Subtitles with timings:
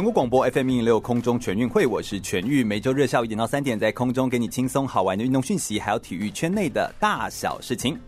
[0.00, 8.00] 全国广播 FM 一零六空中全运会，我是全玉，每周日下午一点到三点，在空中给你轻松好玩的运动讯息，还有体育圈内的大小事情。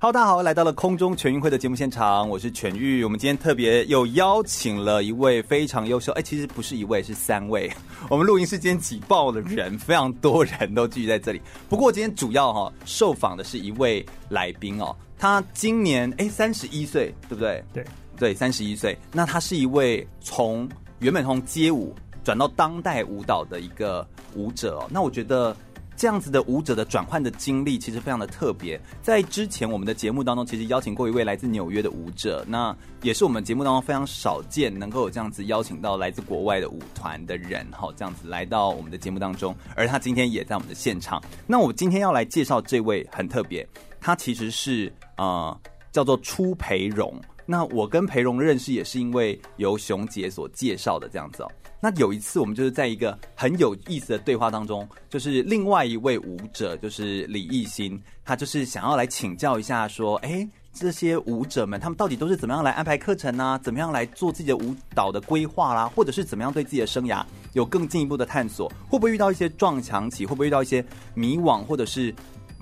[0.00, 3.04] Hello，大家好，来到了空中全运会的节目现场，我是全玉。
[3.04, 7.70] 我们今天特别又邀请了一位非常优秀，哎，其实不是一位，是三位。
[8.08, 11.42] 我们录音室今天挤爆了人，非常多人都聚集在这里。
[11.68, 17.62] 不过今天主要哈、哦、受访的是一位来宾哦，他今年哎三十一岁，对不对？
[17.74, 17.84] 对
[18.16, 18.96] 对，三十一岁。
[19.12, 20.66] 那他是一位从
[21.04, 21.94] 原本从街舞
[22.24, 25.54] 转到当代舞蹈的一个舞者，那我觉得
[25.94, 28.80] 这样子的舞者的转换的经历其实非常的特别。
[29.02, 39.54] 在之前我们的节目当中，其实邀请过一位来自纽约的舞者，那也是我们节目当中非常少见能够有这样子邀请到来自国外的舞团的人，哈，这样子来到我们的节目当中。
[39.76, 41.22] 而他今天也在我们的现场。
[41.46, 43.68] 那我今天要来介绍这位很特别，
[44.00, 45.54] 他其实是呃
[45.92, 47.20] 叫做初培荣。
[47.46, 51.50] 那我跟培荣认识也是因为由熊姐所介绍的这样子哦。
[51.80, 63.60] 那有一次我们就是在一个很有意思的对话当中，就是另外一位舞者就是李艺兴，他就是想要来请教一下说，哎，这些舞者们他们到底都是怎么样来安排课程呢？
[63.62, 65.86] 怎么样来做自己的舞蹈的规划啦？
[65.94, 67.22] 或者是怎么样对自己的生涯
[67.52, 68.66] 有更进一步的探索？
[68.88, 70.24] 会不会遇到一些撞墙期？
[70.24, 70.82] 会不会遇到一些
[71.12, 71.62] 迷惘？
[71.64, 72.14] 或者是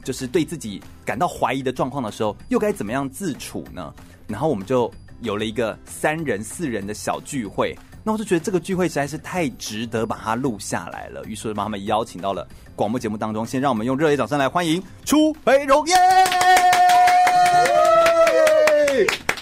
[0.03, 3.94] 就是对自己感到怀疑的状况的时候，又该怎么样自处呢？
[4.33, 13.44] 然后我们就有了一个三人四人的小聚会，那我就觉得这个聚会实在是太值得把它录下来了，于是就把他们邀请到了广播节目当中。
[13.44, 15.94] 先让我们用热烈掌声来欢迎初培荣耶！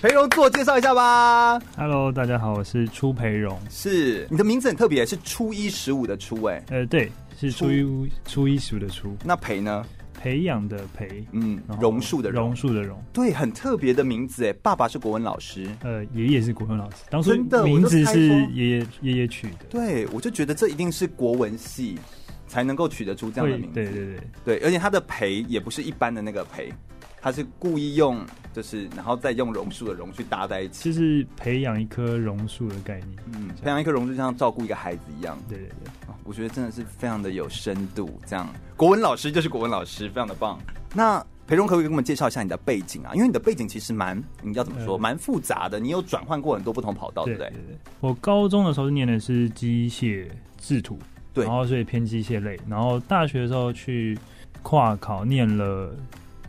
[0.03, 1.57] 培荣自我介绍一下吧。
[1.77, 3.57] Hello，大家好，我是初培荣。
[3.71, 6.61] 是你的名字很特别，是初一十五的初哎。
[6.71, 9.17] 呃，对，是初一初一十五的初。
[9.25, 9.87] 那培呢？
[10.21, 14.53] 培养的培，嗯，榕树的榕树的榕，对，很特别的名字哎。
[14.63, 17.33] 爸爸是国文老师，呃，爷爷是国文老师，当初
[17.65, 19.65] 名字是爷爷爷爷取的。
[19.71, 21.99] 对，我就觉得这一定是国文系
[22.47, 23.75] 才能够取得出这样的名字。
[23.75, 26.71] 对对对对，而且他的培也不是一般的那个培，
[27.23, 33.17] 他是故意用，就是然后再用榕树的榕去搭在一起，就是培养一棵榕树的概念。
[33.35, 35.39] 嗯，培养一棵榕树就像照顾一个孩子一样。
[35.49, 35.93] 对对对。
[36.25, 40.61] 我觉得真的是非常的有深度，这样国文老师就是国文老师，非常的棒。
[40.95, 43.11] 那培荣可不可以给我们介绍一下你的背景啊？
[43.15, 45.81] 因为你的背景其实蛮，你要怎么说，蛮复杂的。
[45.81, 47.53] 你有转换过很多不同跑道，对不对。
[47.99, 50.29] 我高中的时候念的是机械
[50.59, 50.97] 制图，
[51.35, 52.61] 对，然后所以偏机械类。
[52.69, 54.17] 然后大学的时候去
[54.63, 55.93] 跨考念了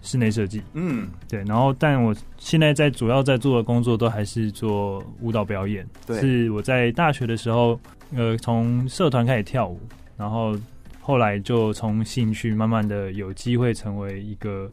[0.02, 1.44] 室内设计，嗯，对。
[1.44, 7.80] 然后但我现在在主要在做的工作都还是做舞蹈表演，对，是我在大学的时候。
[8.14, 9.80] 呃，从社团开始跳舞，
[10.18, 10.54] 然后
[11.00, 14.70] 后来就从兴趣慢慢的有机会成为一个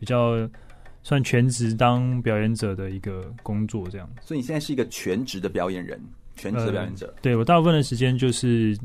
[0.00, 0.34] 比较
[1.04, 4.10] 算全职当表演者的一个工作，这样。
[4.20, 5.96] 所以你现在是一个全职的表演人，
[6.34, 7.06] 全职的表演者。
[7.06, 8.76] 呃、对，我大部分的时间就是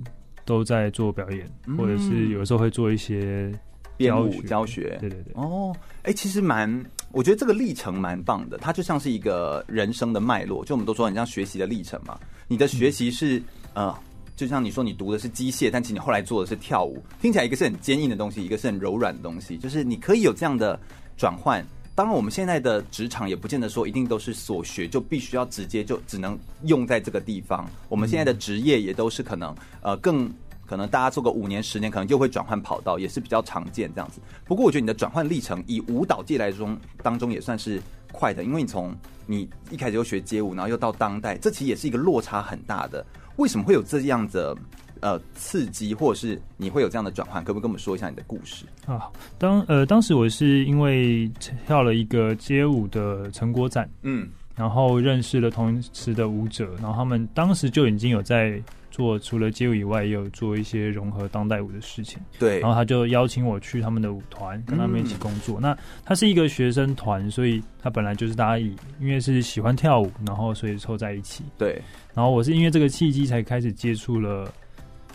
[0.46, 3.52] 都在做表演，嗯、或者是有时候会做一些
[3.98, 4.98] 编舞教学。
[5.02, 5.34] 对对对。
[5.34, 10.64] 哦，哎，其实蛮，我觉得这个历程蛮棒的，它就像是一个人生的脉络。
[10.64, 13.38] 就我们都说很像学习的历程嘛，你的学习是。
[13.38, 13.44] 嗯
[13.78, 13.96] 呃，
[14.36, 20.80] 就像你说，你读的是机械，但其实你后来做的是跳舞，听起来一个是很坚硬的东西，一个是很柔软的东西，就是你可以有这样的
[21.16, 21.64] 转换。
[21.94, 27.70] 当然，我们现在的职场也不见得说一定都是所学就必须要直接就只能用在这个地方。
[27.88, 30.28] 我们现在的职业也都是可能呃更
[30.68, 34.20] 可能大家做个五年十年，可能就会转换跑道，也是比较常见这样子。
[34.46, 38.94] 不过，我觉得你的转换历程以舞蹈界来中当中也算是快的，因为你从
[39.26, 43.06] 你一开始就学街舞，然后又到当代，这其实也是一个落差很大的。
[43.38, 44.56] 为什么会有这样的
[45.00, 47.44] 呃刺激，或者是你会有这样的转换？
[47.44, 49.10] 可不可以跟我们说一下你的故事啊？
[49.38, 51.32] 当呃当时我是因为
[51.66, 58.60] 跳了一个街舞的成果展，嗯，然后认识了同时的舞者，然后他们当时就已经有在
[58.98, 62.20] 做，除了街舞以外，也有做一些融合当代舞的事情。
[62.40, 65.60] 对，然后他就邀请我去他们的舞团，跟他们一起工作。
[65.60, 71.44] 嗯、那他是一个学生团，所以他本来就是大家以因为是喜欢跳舞，然后所以凑在一起。
[71.60, 71.80] 对。
[72.16, 74.52] 然后我是因为这个契机才开始接触了，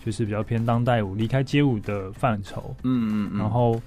[0.05, 2.73] 就是比较偏当代舞，离开街舞的范畴。
[2.85, 3.39] 嗯嗯嗯。
[3.41, 3.83] 然后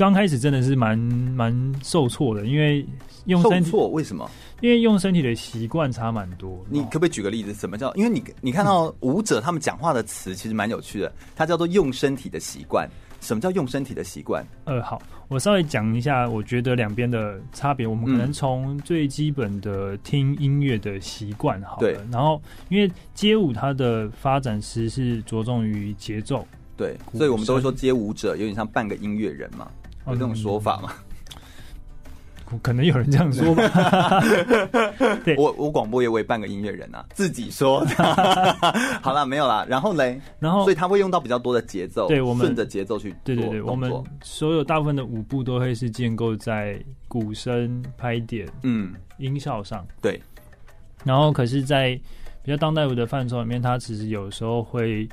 [0.00, 2.82] 刚开始真的是蛮蛮受挫的，因为
[3.26, 4.30] 用身体为什么？
[4.62, 6.58] 因为用身体的习惯差蛮多。
[6.70, 7.52] 你可不可以举个例子？
[7.52, 7.92] 什么叫？
[7.92, 12.88] 因为你你看到舞者他们讲话的词其实蛮有趣的，它叫做用身体的习惯。
[13.20, 14.42] 什么叫用身体的习惯？
[14.64, 17.86] 呃，好，我稍微讲一下，我觉得两边的差别。
[17.86, 21.92] 我们可能从最基本的听音乐的习惯好了，对。
[22.10, 29.70] 然后，因为街舞它的发展其实是着重于节奏，对，所以我们都会说街舞者有点像半个音乐人嘛，
[30.06, 30.92] 有这种说法吗？
[32.62, 34.20] 可能有人这样说吧。
[35.24, 37.86] 对，我我广播也为半个音乐人啊，自己说。
[39.00, 39.64] 好了，没有啦。
[39.68, 43.14] 然后嘞，然后所以他会用到比较多的节奏，对，我们顺着节奏去。
[43.22, 49.86] 对对对，我们所有大部分的舞步都会是建构在鼓声、拍点、嗯，音效上。
[50.02, 50.20] 对。
[51.04, 51.90] 然后，可是，在
[52.42, 55.08] 比较当代舞的范畴里面，它其实有时候会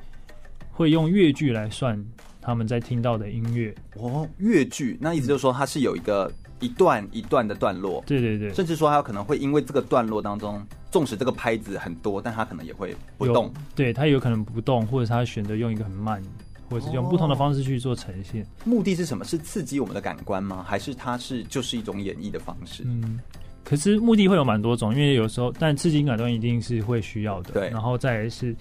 [0.71, 2.03] 会用乐句来算
[2.47, 3.75] 他们在听到的音乐。
[3.95, 6.31] 哦，乐剧，那意思就是说它是有一个。
[6.59, 10.59] 一段一段的段落，对对对，甚至说他可能会因为这个段落当中，
[10.89, 16.19] 纵使这个拍子很多，但他可能也会不动，对他有可能不动，或者他选择用一个很慢，
[16.67, 18.41] 或者是用不同的方式去做呈现。
[18.41, 19.23] 哦，目的是什么？
[19.23, 20.65] 是刺激我们的感官吗？
[20.67, 22.81] 还是它是就是一种演绎的方式？
[22.87, 23.19] 嗯，
[23.63, 27.51] 可是目的会有蛮多种，因为有时候，但刺激感官一定是会需要的。
[27.51, 28.55] 对，然后再来是，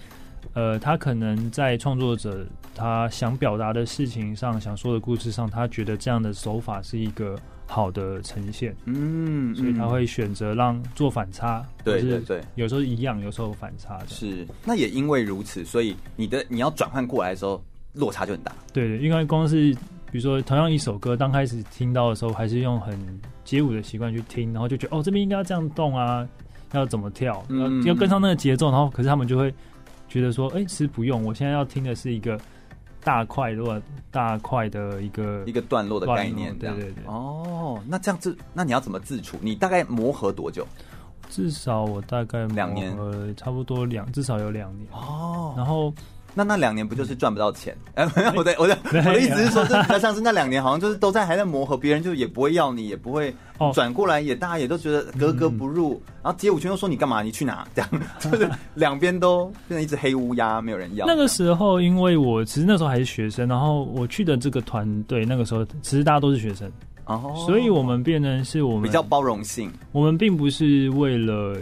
[0.53, 2.45] 呃，他可能在创作者
[2.75, 7.37] 他想表达的事情上，想说的故事上，他觉得这样的手法是一个。
[7.69, 14.07] 好的呈现，嗯，所以他会选择让做反差，对对对，有时候一样，有时候反差的。
[14.07, 17.61] 是，那也因为如此，所以你的你要转换过来的时候，
[17.91, 18.53] 落差就很大。
[18.71, 19.73] 对对，因为光是
[20.09, 22.97] 比如说同样一首歌，刚开始听到的时候，还是用很
[23.43, 26.25] 街舞的习惯去听，然后就觉得哦，这边应该要这样动啊，
[26.71, 29.53] 要怎么跳，嗯，要跟上那个节奏，然后可是他们就会
[30.07, 32.39] 觉得说，哎，其实不用，我现在要听的是一个。
[33.03, 33.81] 大块落
[34.11, 37.05] 大块的一个一个段落的概念，对对对。
[37.05, 39.37] 哦，那这样子，那你要怎么自处？
[39.39, 40.67] 你大概磨合多久？
[41.29, 44.89] 至少我大概两年，呃，差不多两，至少有两年。
[44.91, 45.93] 哦，然后。
[46.37, 47.75] 那那两年不就是赚不到钱？
[47.95, 53.33] 哎、嗯，我的我的我的意思是说，这比较像是那两年好像就是都在还在磨合，别人就也不会要你，也不会
[53.73, 55.95] 转过来，也大家也都觉得格格不入。
[55.95, 57.23] 嗯、然后街舞圈又说你干嘛？
[57.23, 57.67] 你去哪？
[57.73, 57.89] 这样
[58.19, 61.07] 就是两边都变成一只黑乌鸦，没有人要。
[61.07, 66.71] 那个时候，因为我其实那时候还是学生，然后我去的这个团队，那个时候其实大家都是学生，
[67.05, 71.57] 哦，所以我们变成是我们比较包容性，我们并不是为了。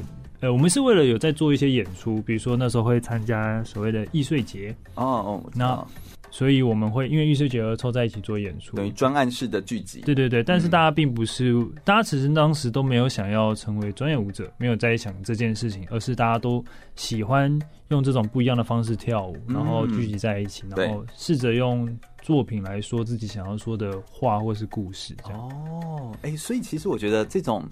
[0.46, 5.84] 呃，我们是为了有在做一些演出，比如说那时候会参加所谓的易碎节哦哦，那
[6.30, 10.02] 所以我们会因为易碎节而凑在一起做演出，等于专案式的聚集。
[10.02, 16.64] 对对对，但是大家并不是，嗯、大家其实当时都没有想要成为专业舞者，没有在想这件事情，而是大家都
[16.96, 21.90] 喜欢用这种不一样的方式跳舞，然后聚集在一起，嗯、然后试着用
[22.22, 25.16] 作品来说自己想要说的话或是故事。
[25.24, 27.64] 哦，哎、欸，所以其实我觉得这种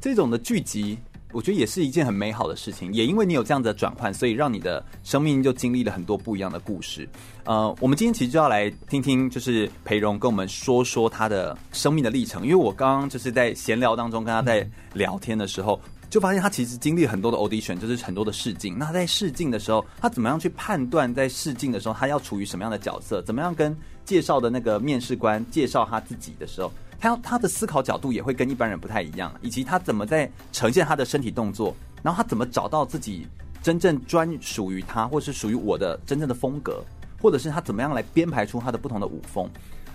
[0.00, 0.96] 这种的聚集。
[1.32, 7.08] 我觉得也是一件很美好的事情，也因为你有这样子的转换，所以让你的生命就经历了很多不一样的故事。
[7.44, 12.42] 呃，我们今天其实就要来听听，就是培荣跟我们说说他的生命的历程。
[12.42, 18.76] 因为我刚刚就是在闲聊当中跟他在聊天的时候，就发现他其实经历很多的 audition，就是很多的试镜。
[18.78, 23.22] 那他在试镜的时候，他怎么样去判断在试镜的时候他要处于什么样的角色？
[23.22, 26.72] 怎么样跟介绍的那个面试官介绍他自己的时候？
[27.00, 33.26] 他他的思考角度也会跟一般人不太一样，以及他怎么在呈现他的身体动作，然后他怎么找到自己
[33.62, 36.84] 真正专属于他，或是属于我的真正的风格，
[37.20, 39.48] 或者是他怎么样来编排出他的不同的舞风。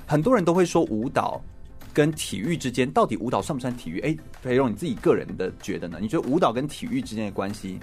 [0.08, 1.40] 很多人都会说舞蹈
[1.94, 4.00] 跟体育之间到底舞蹈算不算体育？
[4.02, 6.00] 哎，培荣你自己个人的觉得呢？
[6.02, 7.80] 你觉得舞蹈跟体育之间的关系，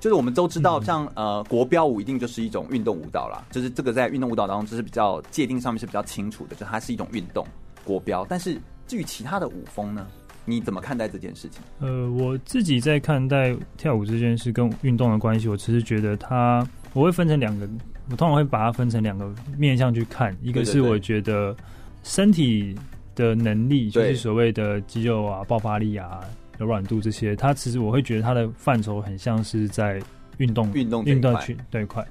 [0.00, 7.46] 就是我们都知道像，像呃国标舞一定就是一种运动舞蹈啦，就是这个在运动舞蹈当中就是比较界定上面是比较清楚的，就它是一种运动。
[7.88, 10.06] 国标，但是至于其他的舞风呢？
[10.44, 11.60] 你怎么看待这件事情？
[11.80, 17.68] 呃，我自己在看待跳舞这件事跟运动的关系，我其实觉得它，我会分成两个，
[18.10, 20.34] 我通常会把它分成两个面向去看。
[20.42, 21.54] 一个是我觉得
[22.02, 22.74] 身体
[23.14, 26.20] 的能力，就是所谓的肌肉啊、爆发力啊、
[26.56, 30.00] 柔软度这些，它其实我会觉得它的范畴很像是在
[30.38, 32.02] 运动、运动、运动区这一块。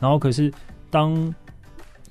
[0.00, 0.50] 然后可是
[0.88, 1.34] 当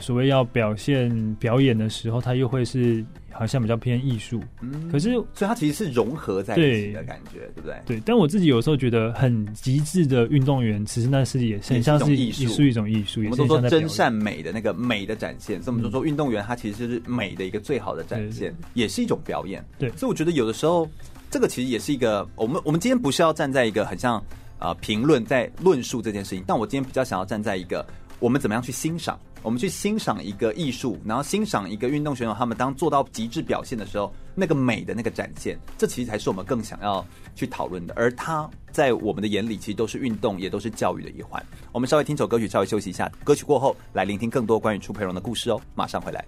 [0.03, 7.75] 所谓要表现表演的时候，他又会是好像比较偏艺术，嗯，可是所以它其实是融合在一起的感觉，对，不对？
[7.85, 8.01] 对。
[8.05, 13.21] 但我自己有时候觉得很极致的运动员，其实那是也是很像是艺术，一种艺术。
[13.21, 19.63] 我们都说真善美的那个美的展现，所以我们都说运动员他其实是美的一个最好的展现，也是一种表演。
[19.79, 20.85] 对，所以我觉得有的时候
[21.31, 24.21] 这个其实也是一个我们我们今天不是要站在一个很像
[24.59, 27.85] 啊评论在论述这件事情，但我今天比较想要站在一个
[28.23, 29.19] 我们怎么样去欣赏。
[29.41, 37.93] 我们去欣赏一个艺术，然后欣赏一个运动选手，他们当做到极致表现的时候，那个美的那个展现，这其实才是我们更想要去讨论的。
[37.97, 41.45] 而他在我们的眼里，其实都是运动，也都是教育的一环。
[41.73, 43.11] 我们稍微听首歌曲，稍微休息一下。
[43.25, 45.59] 歌曲过后，来聆听更多关于楚培荣的故事哦。
[45.75, 46.23] 马上回来。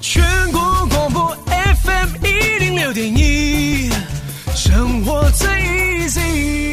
[0.00, 1.36] 全国广播
[1.84, 3.90] FM 一零六点一，
[4.56, 6.67] 生活最 easy。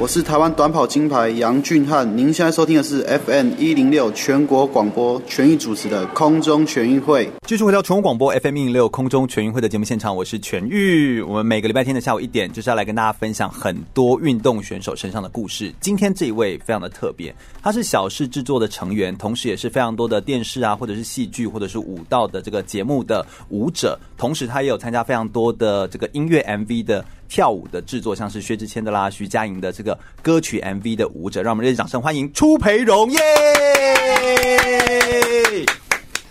[0.00, 7.28] 我是台湾短跑金牌杨俊翰，您现在收听的是 FM 一零六全国广播全域主持的空中全运会。
[7.48, 11.20] 继续回到全国广播 FM 一零六空中全运会的节目现场，我是全玉。
[11.20, 15.74] 我们每个礼拜天的下午一点，就是要来跟大家分享很多运动选手身上的故事。
[15.80, 27.04] 今天这一位非常的特别，他是小事制作的成员，同时也是非常多的电视啊，或者是戏剧，或者是舞蹈的这个节目的舞者，同时他也有参加非常多的这个音乐 MV 的。
[27.28, 33.18] 跳舞的制作，像是薛之谦的啦、徐佳莹的这个歌曲 MV 的舞者，让我们热烈掌声欢迎初培荣耶！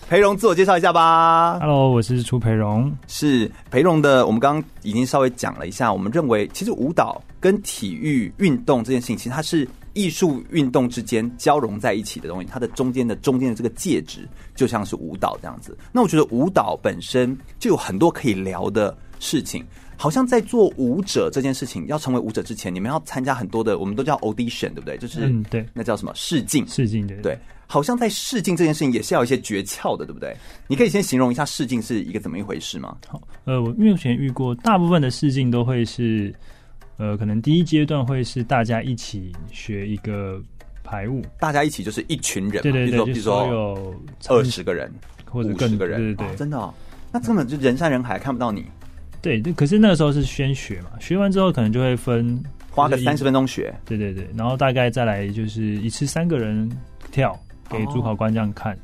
[0.10, 1.60] 培荣，自我介绍一下吧。
[1.60, 4.26] Hello，我是初培荣，是培荣的。
[4.26, 12.48] 我们刚刚已经稍微讲了一下，我们认为其实舞蹈跟体育运动这件事情，其实它是艺术运动之间交融在一起的东西。
[12.50, 14.26] 它的中间的中间的这个介质，
[14.56, 15.78] 就像是舞蹈这样子。
[15.92, 19.66] 那我觉得舞蹈本身就有很多可以聊的事情。
[19.98, 24.98] 好像在做舞者这件事情，要成为舞者之前，你们要参加很多的，我们都叫 audition，对不对？
[24.98, 26.66] 就是嗯，对，那叫什么试镜？
[26.68, 27.38] 试镜对对。
[27.70, 30.34] 好像在试镜这件事情也是要一些诀窍的，对不对？
[30.68, 32.96] 你可以先形容一下试镜是一个怎么一回事吗？
[33.08, 36.34] 好，呃，我目前遇过大部分的试镜都会是，
[36.96, 40.42] 呃，可能第一阶段会是大家一起学一个
[40.82, 43.96] 排舞，大家一起就是一群人嘛，对对对，比如说比如说有
[44.30, 44.90] 二十个人
[45.26, 46.74] 或者更五十个人，对对对，哦，真的哦，
[47.12, 48.64] 那根本就人山人海，看不到你。
[49.28, 56.72] 对，可是那个时候是先学嘛，学完之后可能就会分花个三十分钟学，对对对，然后大概再来就是一次三个人
[57.12, 57.38] 跳
[57.70, 58.78] 给主考官这样看，哦、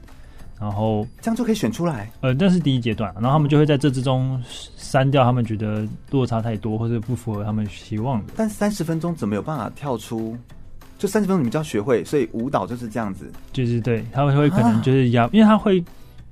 [0.60, 2.12] 然后这样就可以选出来。
[2.20, 4.42] 呃，那是第一阶段，然后他们就会在这之中
[4.76, 8.34] 删掉他们觉得落差太多或者不符合他们希望的。
[8.36, 10.38] 但三十分钟怎么有办法跳出？
[10.98, 15.82] 就三十分钟你们就要学会，所以舞蹈就是这样子，就是对，他会会可能就是要，啊、因为他会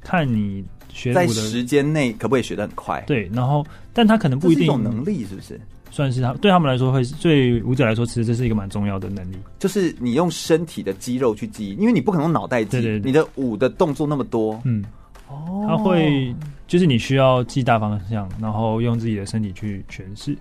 [0.01, 0.65] 看你。
[0.93, 3.01] 学在时间内可不可以学得很快？
[3.07, 5.59] 对，然后，但他可能不一定有能力，是不是？
[5.89, 12.71] 算是他对他们来说会是，对舞者来说，其实这是一个蛮重要的能力，就是你用身体的肌肉去记忆，因为你不可能用脑袋记。
[12.71, 14.85] 对，对对，你的舞的动作那么多，嗯，
[15.27, 16.33] 哦，他会
[16.65, 20.33] 就是你需要记大方向，然后用自己的身体去诠释。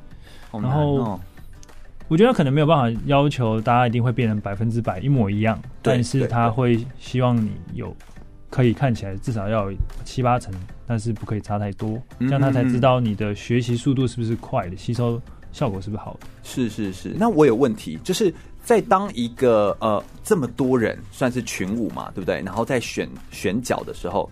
[0.53, 1.21] 哦、然后
[2.07, 7.93] 我觉得可能没有办法要求大家一定会变成百分之百一模一样，但是他会希望你有。
[8.51, 9.71] 可以看起来至少要
[10.05, 10.53] 七八成，
[10.87, 16.27] 但是不可以差太多，这样他才知道你的学习速度是不是快的，吸收效果是不是好的。
[16.43, 17.15] 是是是。
[17.17, 22.43] 那我有问题，就是在当一个呃这么多人算是群舞嘛，对不对？
[22.45, 24.29] 然后在选选角的时候，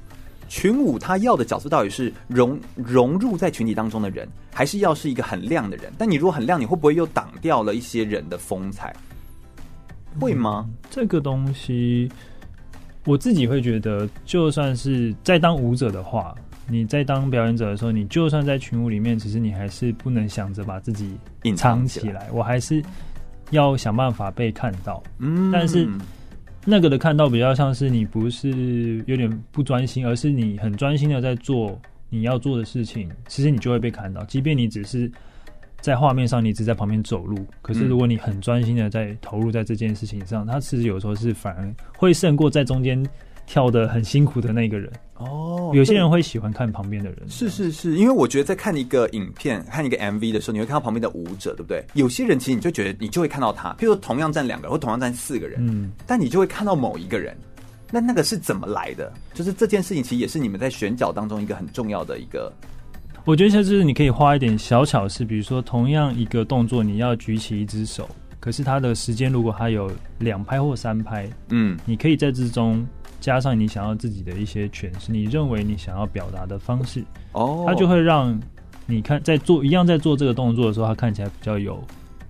[0.49, 5.93] 群舞他要的角色到底是融融入在群体当中的人，还是要是一个很亮的人？
[5.97, 8.93] 但你如果很亮，你会不会又挡掉了一些人的风采？
[10.19, 10.65] 会吗？
[10.69, 12.11] 嗯，这个东西。
[13.09, 16.35] 我自己会觉得，就算是在当舞者的话，
[16.69, 22.29] 你在当表演者的时候，你就算在群舞里面，其实你还是不能想着把自己隐藏起来。
[22.35, 22.83] 我还是
[23.51, 25.03] 要想办法被看到。
[25.21, 25.89] 嗯，但是
[26.67, 35.11] 那个的看到比较像是你不是有点不专心，而是你很专心的在做你要做的事情，其实你就会被看到，即便你只是。
[35.81, 37.47] 在画面上，你只在旁边走路。
[37.63, 43.05] 可是，如果你很专心的在投入在这件事情上，他、嗯、其实有时候是反而会胜过在中间
[43.47, 44.93] 跳的很辛苦的那个人。
[45.15, 47.19] 哦，有些人会喜欢看旁边的人。
[47.29, 51.85] 是是是，因为我觉得在看一个影片、看一个 MV 的时候，你会看到旁边的舞者，对不对？
[51.95, 57.37] 有些人其实你就觉得你就会看到他，譬如说同样站两个人，或同样站四个人，嗯，但你就会看到某一个人。
[57.91, 59.13] 那那个是怎么来的？
[59.33, 62.53] 就是这件事情其实也是你们在选角当中一个很重要的一个。
[63.29, 68.09] 我觉得就是你可以花一点小巧思，比如说同样一个动作，你要举起一只手，
[68.41, 72.89] 可是它的时间如果它有两拍或三拍，嗯，你可以在之中
[73.21, 78.41] 加上你想要自己的一些诠释，你认为你想要表达的方式，哦，它就会让
[78.87, 81.85] 你看在做一样在做这个动作的时候，它看起来比较有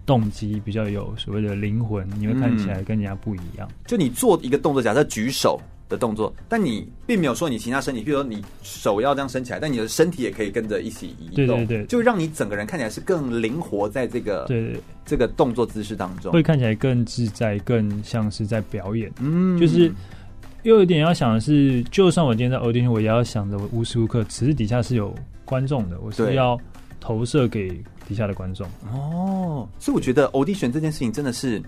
[0.05, 3.69] 动机，比较有所谓的灵魂，你会看起来跟人家不一样。
[3.71, 5.61] 嗯，就你做一个动作，假设举手。
[5.89, 19.11] 的动作，但你并没有说你其他身体，比如说你手要这样伸起来，但你的身体也可以跟着一起移动，对对对，就让你整个人看起来是更灵活，在这个对，这个动作姿势当中，会看起来更自在，更像是在表演。
[19.19, 19.91] 嗯，就是
[20.65, 25.15] 又有一点要想的是，就算我今天在 audition，我也要想着我无时无刻，其实底下是有
[25.45, 26.59] 观众的，我是要
[27.01, 27.71] 投射给
[28.07, 28.67] 底下的观众。
[28.93, 31.63] 哦，所以我觉得 audition 这件事情真的是。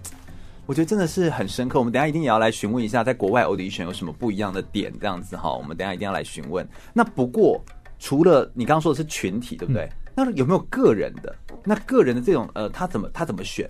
[0.70, 1.80] 我觉得真的是很深刻。
[1.80, 5.52] 我们等一下一定也要来询问一下，在国外 audition 有什么不一样的点，这样子哈。
[5.52, 6.64] 我们等一下一定要来询问。
[6.92, 7.60] 那不过
[7.98, 9.82] 除了你刚刚说的是群体，对不对？
[9.86, 11.34] 嗯、那有没有个人的？
[11.64, 13.68] 那个人的这种呃，他怎么他怎么选？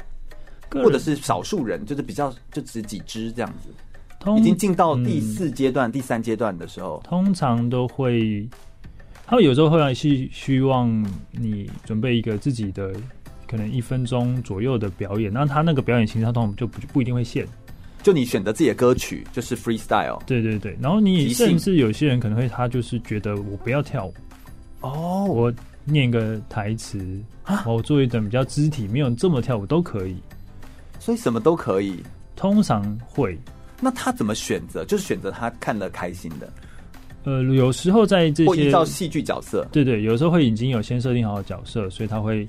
[0.68, 3.70] 或者是少数人，就是比较就只几只这样子。
[4.38, 8.46] 已经进到第四阶段、嗯、第三阶段的时候，通常都会，
[9.24, 12.92] 他有时候会来希希望你准备一个自己的
[13.50, 17.44] 可能一分钟左右的表演，那他那个表演形式，他通常就不不一定会限，
[18.00, 24.14] 就你选择自己的歌曲就是 freestyle，对对对，然后你甚至有些人可能会他就是觉得我不要跳舞，
[24.82, 25.52] 哦，我
[25.84, 30.14] 念个台词啊，我做一段比较肢体，没有这么跳舞都可以，
[31.00, 31.96] 所以什么都可以，
[32.36, 33.36] 通常会。
[33.80, 34.84] 那他怎么选择？
[34.84, 36.52] 就是选择他看得开心的。
[37.24, 42.46] 呃，有时候在这些依照戏剧角色，对对，有时候会已经有先设定好的角色，所以他会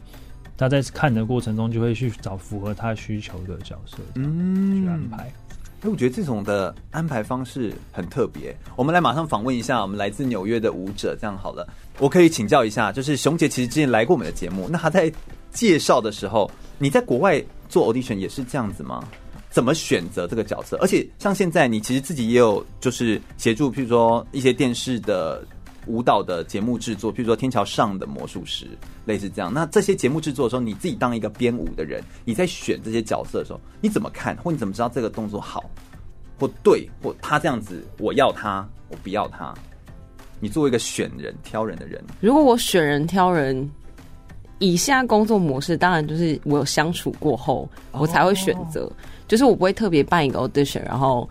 [0.62, 5.24] 他在看的过程中就会去找符合他需求的角色，嗯，去安排。
[5.82, 8.56] 哎，我觉得这种的安排方式很特别。
[8.75, 15.12] 我们来马上访问一下我们来自纽约的舞者，这样好了，我可以请教一下，就是熊姐其实之前来过我们的节目，那他在
[15.51, 19.03] 介绍的时候，你在国外做 audition 也是这样子吗？
[19.50, 20.77] 怎么选择这个角色？
[20.80, 25.44] 而且像现在，你其实自己也有就是协助，譬如说一些电视的
[25.88, 28.65] 舞蹈的节目制作，譬如说《天桥上的魔术师》
[29.05, 29.53] 类似这样。
[29.53, 34.36] 那这些节目制作的时候，你自己当一个编舞的人，你在选这些角色的时候，你怎么看？
[34.38, 35.63] 或你怎么知道这个动作好
[36.39, 39.53] 或对，或他这样子我要他，我不要他？
[40.39, 43.70] 你作为一个选人挑人的人，如果我选人挑人，
[44.58, 48.84] 以下工作模式，当然就是我有相处过后，我才会选择。
[48.84, 48.93] Oh.
[49.27, 51.29] 就是我不会特别办一个 audition，然后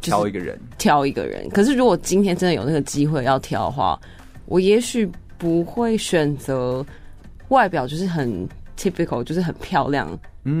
[0.00, 1.48] 挑一个人，挑一个人。
[1.50, 4.00] 可是如果今天真的有那个机会要挑的话，
[4.46, 6.86] 我也许不会选择
[7.48, 10.08] 外表就是很 typical，就是很漂亮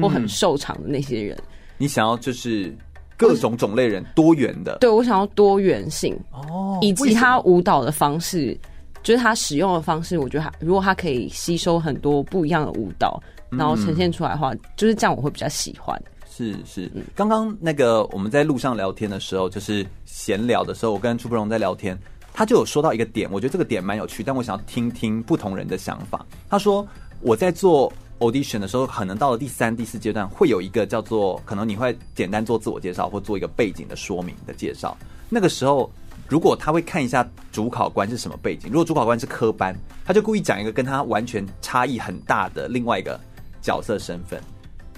[0.00, 1.36] 或很瘦长的那些人。
[1.38, 1.44] 嗯、
[1.78, 2.74] 你想要就是
[3.16, 4.78] 各种种类人，多元的。
[4.80, 8.58] 对，我想要多元性哦，以及他舞蹈的方式，
[9.02, 16.00] 就是他使用的方式，我觉得他如果他可以吸收很多不一样的舞蹈，然后呈现出来的话，嗯、就是这样，我会比较喜欢。
[16.34, 21.96] 是是，刚刚那个我们在路上聊天的时候，就是闲聊的时候，我跟朱柏荣在聊天，
[22.32, 26.24] 他就有说到一个点，我觉得这个点蛮有趣，但我想要听听不同人的想法。
[26.48, 26.86] 他说
[27.20, 34.96] 我在做 audition 的时候，可能到了第三、第四阶段，会有一个叫做可能你会简单做自我介绍，或做一个背景的说明的介绍。
[35.28, 35.90] 那个时候，
[36.28, 43.20] 如果他会看一下主考官是什么背景，如果主考官是科班，他就故意讲一个跟他完全差异很大的另外一个
[43.60, 44.40] 角色身份。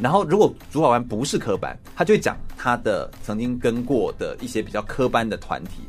[0.00, 5.82] 然后，如果主考官不是科班，他就会讲他的曾经跟过的一些比较科班的团体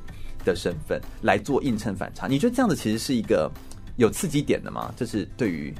[0.45, 2.27] 的身份来做映衬反差。
[2.27, 3.51] 你觉得这样子其实是一个
[3.97, 4.93] 有刺激点的吗？
[4.95, 5.73] 就是对于，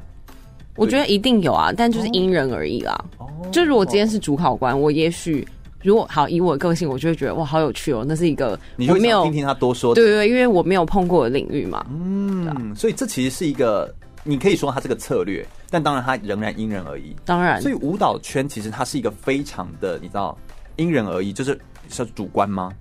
[0.76, 3.06] 我觉得一定有啊，但就是因人而异啦。
[3.20, 5.48] 哦，就如果今天是主考官，我也许
[5.84, 8.04] 如果好以我的个性，我就会觉得哇，好有趣哦。
[8.06, 11.86] 那是一个你就没有听听他多说，对对对，因为我没有碰过的领域嘛。
[11.90, 13.94] 嗯，啊，所以这其实是一个。
[14.28, 17.16] 你可以说他这个策略，但当然他仍然因人而异。
[17.26, 20.36] 当然，所以舞蹈圈其实它是一个非常的，你知道，
[20.78, 21.56] 因人而异，就是
[21.90, 22.74] 是主观吗？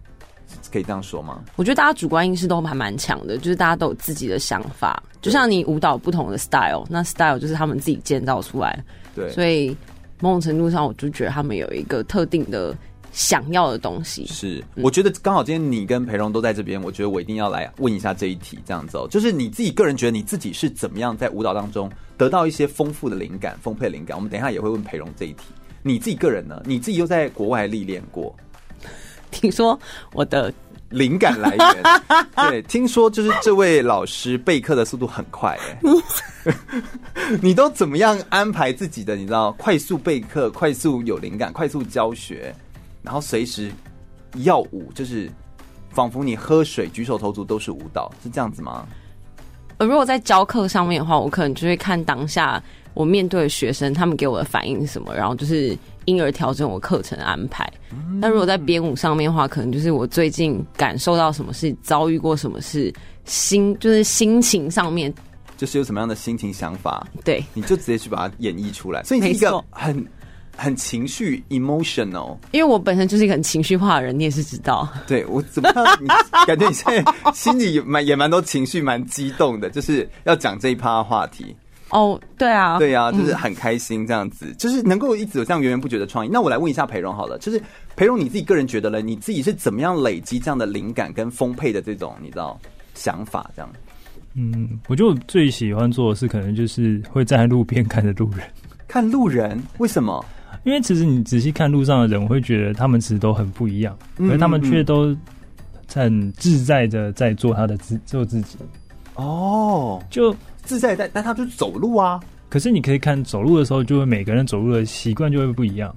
[0.72, 1.42] 可以这样说吗？
[1.56, 5.02] 我觉得大家主观意识都还蛮强的，就是大家都有自己的想法。
[5.20, 8.84] 就像你舞蹈不同的 style，那 style 就是他们自己建造出来。
[9.14, 9.76] 对，所以
[10.20, 12.76] 某种程度上，我就觉得他们有一个特定的。
[13.16, 24.16] 想要的东西是，我觉得刚好今天你跟培荣都在这边，我觉得我一定要来问一下这一题，这样子哦，就是你自己个人觉得你自己是怎么样在舞蹈当中得到一些丰富的灵感、丰沛灵感？
[24.16, 25.44] 我们等一下也会问培荣这一题。
[25.80, 26.60] 你自己个人呢？
[26.66, 28.34] 你自己又在国外历练过？
[29.34, 29.78] 听说
[30.12, 30.52] 我的
[30.90, 31.82] 灵感来源，
[32.50, 35.58] 对，听说就是这位老师备课的速度很快，
[36.44, 36.54] 哎，
[37.42, 39.16] 你都怎么样安排自己的？
[39.16, 42.54] 你知道，快速备课、快速有灵感、快速教学。
[43.02, 43.70] 然后随时
[44.36, 45.30] 要舞，就是
[45.90, 48.86] 仿佛你喝水举手投足都是舞蹈，是这样子吗？
[49.76, 52.62] 呃，如果在教课上面的话，我可能就会看当下
[52.94, 57.70] 我面对的学生，他们给我的反应是什么，然后就是因而调整我课程安排。
[58.20, 62.92] 那、嗯、如果在编舞上面的话，可能就是我最近感受到什么事，遭遇过什么事，
[63.24, 65.12] 心就是心情上面，
[65.56, 69.02] 就是有什么样的心情想法，对，你就直接去把它演绎出来。
[69.04, 70.06] 所以你是一个很。
[70.56, 74.88] 很情绪 emotional，因为我本身就是一个很情绪化的人，你也是知道。
[75.04, 75.68] 对，我怎么
[76.00, 76.06] 你
[76.46, 81.56] 感觉你现在心里蛮也蛮多情绪，蛮激动的，就是要讲这一趴的话题。
[81.94, 86.28] 哦，对啊，对啊，就是很开心这样子，嗯、就是能够一直有这样源源不绝的创意。
[86.28, 87.62] 那我来问一下培荣好了，就是
[87.94, 92.58] 培荣你自己个人觉得呢，你自己是怎么样累积这样的灵感跟丰沛的这种你知道
[92.94, 93.70] 想法这样？
[94.34, 98.40] 嗯，我就最喜欢做的事，可能就是会站在路边看着路人，
[98.88, 100.24] 看路人为什么？
[100.64, 105.16] 因为其实你仔细看路上的人，我会觉得他们其实都很不一样，嗯嗯嗯，可是他们却都
[105.92, 108.58] 很自在的在做他的自做自己。
[109.14, 112.20] 哦，就自在但，但他就走路啊。
[112.48, 115.94] 可是你可以看走路的时候，就会每个人走路的习惯就会不一样。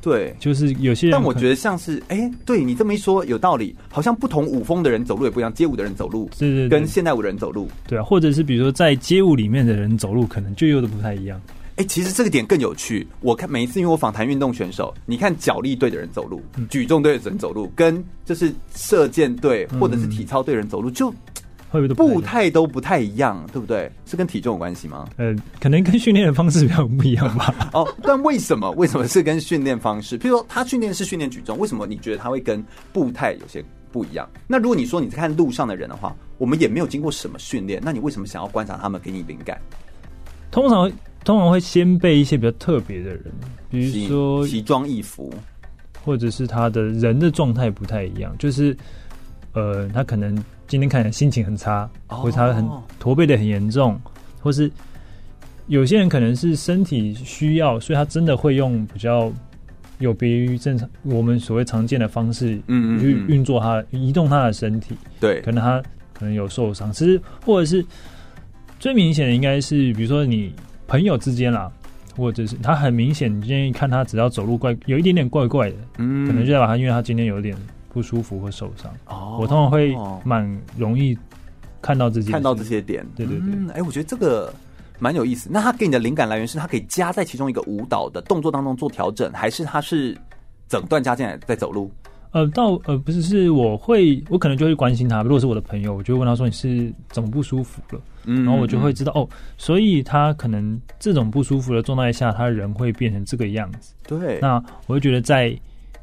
[0.00, 11.40] 对，就是有些人，但我觉得像是，哎、欸，对你这么一说有道理，好像不同舞风的人走路也不一样，街舞的人走路，是是，跟现代舞的人走路，对啊，或者是比如说在街舞里面的人走路，可能就又都不太一样。
[11.76, 13.06] 哎、欸，其实这个点更有趣。
[13.20, 21.14] 我看每一次，因为我访谈运动选手，你看脚力队的人走路，嗯、举重队的人走路，跟就是射箭队或者是体操队人走路就。
[21.94, 23.90] 步态都不太一样，对不对？
[24.04, 25.08] 是跟体重有关系吗？
[25.16, 27.54] 呃，可能跟训练的方式比较不一样吧。
[27.72, 28.70] 哦，但为什么？
[28.72, 30.18] 为什么是跟训练方式？
[30.18, 34.28] 譬如说，他训练是训练举重，为什么你觉得他会跟步态有些不一样？
[34.46, 39.58] 那如果你说你在看路上的人的话，我们也没有经过什么训练，那你为什么想要观察他们给你灵感？
[40.50, 40.90] 通常
[41.24, 43.24] 通常会先被一些比较特别的人，
[43.70, 45.32] 比如说奇装异服，
[46.04, 48.76] 或者是他的人的状态不太一样，就是
[49.54, 50.36] 呃，他可能。
[50.72, 52.66] 今天看起来心情很差，或者他很
[52.98, 54.00] 驼背的很严重，
[54.40, 54.70] 或是
[55.66, 59.30] 有些人可能是身体需要，所以他真的会用比较
[59.98, 64.96] 有别于正常我们所谓常见的方式，嗯去运作他移动他的身体。
[65.20, 65.78] 对，可能他
[66.14, 67.84] 可能有受伤，其实或者是
[68.80, 70.54] 最明显的应该是，比如说你
[70.88, 71.70] 朋友之间啦，
[72.16, 77.54] 或者是他很明显，你今天一看他只要走路怪有一点点怪怪的，嗯，可能就代表他因为他今天有点。
[77.92, 81.16] 不舒服或受伤哦，我通常会蛮容易
[81.82, 84.50] 看到这些看到这些点，对对对，哎、嗯，我觉得这个
[84.98, 85.50] 蛮有意思。
[85.52, 90.16] 那他给你的灵感来源是他可以加在其中一个舞蹈的动作当中做调整，还是他是
[90.68, 91.90] 整段加进来在走路？
[92.30, 95.22] 呃，到呃不是，是我会我可能就会关心他。
[95.22, 98.00] 如果是我的朋友，我就会问他说你是怎么不舒服了？
[98.24, 99.28] 嗯，然后我就会知道哦，
[99.58, 103.92] 所以他可能这种不舒服的状态下，他人会变成这个样子。
[104.06, 104.54] 对，那
[104.86, 105.54] 我会觉得在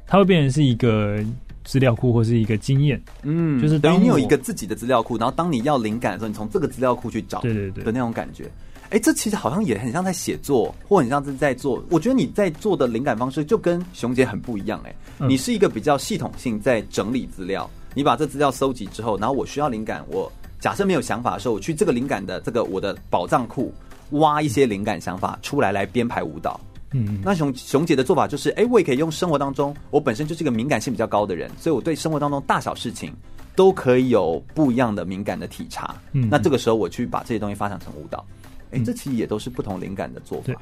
[0.05, 1.23] 他会变成是一个。
[1.69, 8.45] 资料库或是一个经验，嗯，就是等于你有一个自己的资料库，然后当你要灵感的时候，你从这个资料库去找，对对对的那种感觉。
[8.85, 11.85] 哎、欸，这其实好像也很像在写作，或很像是在做。
[11.91, 14.89] 我觉得你在做的灵感方式就跟熊姐很不一样、欸。
[14.89, 23.71] 哎、嗯，你是一个比较系统性在整理资料，你把这资料收集之后，然后我需要灵感，我假设没有想法的时候，我去这个灵感的这个我的宝藏库
[24.13, 26.59] 挖一些灵感想法出来，来编排舞蹈。
[26.91, 33.13] 嗯，那熊熊姐的做法就是，哎、欸，我也可以用生活当中，我本身就是一个敏感性比较高的人，所以我对生活当中大小事情
[33.55, 35.95] 都可以有不一样的敏感的体察。
[36.13, 38.25] 嗯，那这个时候我去把这些东西发展成舞蹈，
[38.71, 40.45] 哎、欸，这其实也都是不同灵感的做法。
[40.47, 40.55] 对，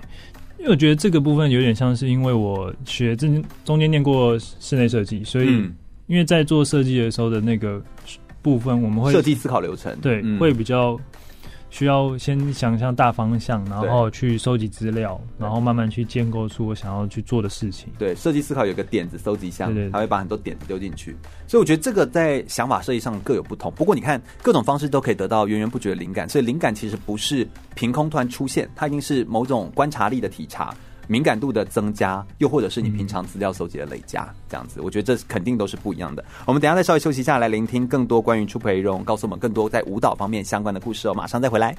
[0.59, 3.29] 因为我觉得这个部分有点像是因为我学这
[3.63, 5.47] 中间念过室内设计，所以
[6.07, 7.81] 因为在做设计的时候的那个
[8.41, 10.99] 部分，我们会设计思考流程，对，嗯、会比较。
[11.77, 17.87] 需要先想象大方向，然后去收集资料，然后慢慢去建构出我想要去做的事情。
[17.99, 21.15] 对，设计思考有个点子收集箱，他会把很多点子丢进去。
[21.45, 23.71] 所以我觉得这个在想法设计上各有不同。
[23.73, 26.27] 不过你看，各种方式都可以得到源源不绝的灵感。
[26.27, 30.73] 所以灵感其实不是凭空突然出现，它一定是某种观察力的体察。
[31.07, 36.23] 敏感度的增加，又或者是你平常资料搜集的累加，这样子，我觉得这肯定都是不一样的。
[36.45, 41.13] 我们等一下再稍微休息一下，来聆听更多关于初培荣告诉我们更多在舞蹈方面相关的故事哦。
[41.13, 41.75] 马上再回来。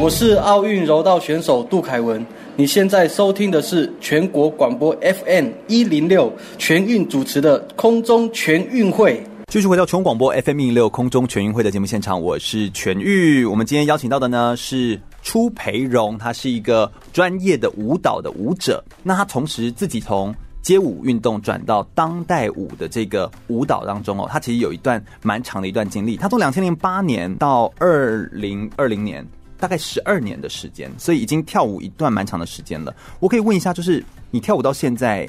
[0.00, 2.24] 我是奥运柔道选手杜凯文。
[2.56, 9.20] 你现在收听的是全国广播 FM 一零六全运主持的空中全运会。
[9.48, 13.44] 继续回到全国广播 FM 一零六空中全运会的节目现场，我是全玉。
[13.44, 18.84] 我们今天邀请到的呢是初培荣，他是一个专业的舞蹈的舞者。
[19.02, 26.16] 那他同时自己从街舞运动转到当代舞的这个舞蹈当中哦，他其实有一段蛮长的一段经历。
[26.16, 29.26] 他从两千零八年到二零二零年。
[29.64, 32.94] 大概十二年的时间，所以已经跳舞一段蛮长的时间了。
[33.18, 35.26] 我可以问一下，就是你跳舞到现在，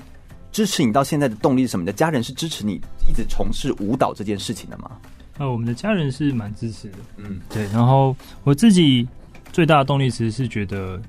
[0.52, 1.84] 支持你到现在的动力是什么？
[1.84, 2.74] 你的家人是支持你
[3.08, 4.92] 一直从事舞蹈这件事情的吗？
[5.38, 7.64] 呃，我们的家人是蛮支持的，嗯，对。
[7.68, 9.08] 然后我自己
[9.54, 11.02] 最大的动力其实是觉得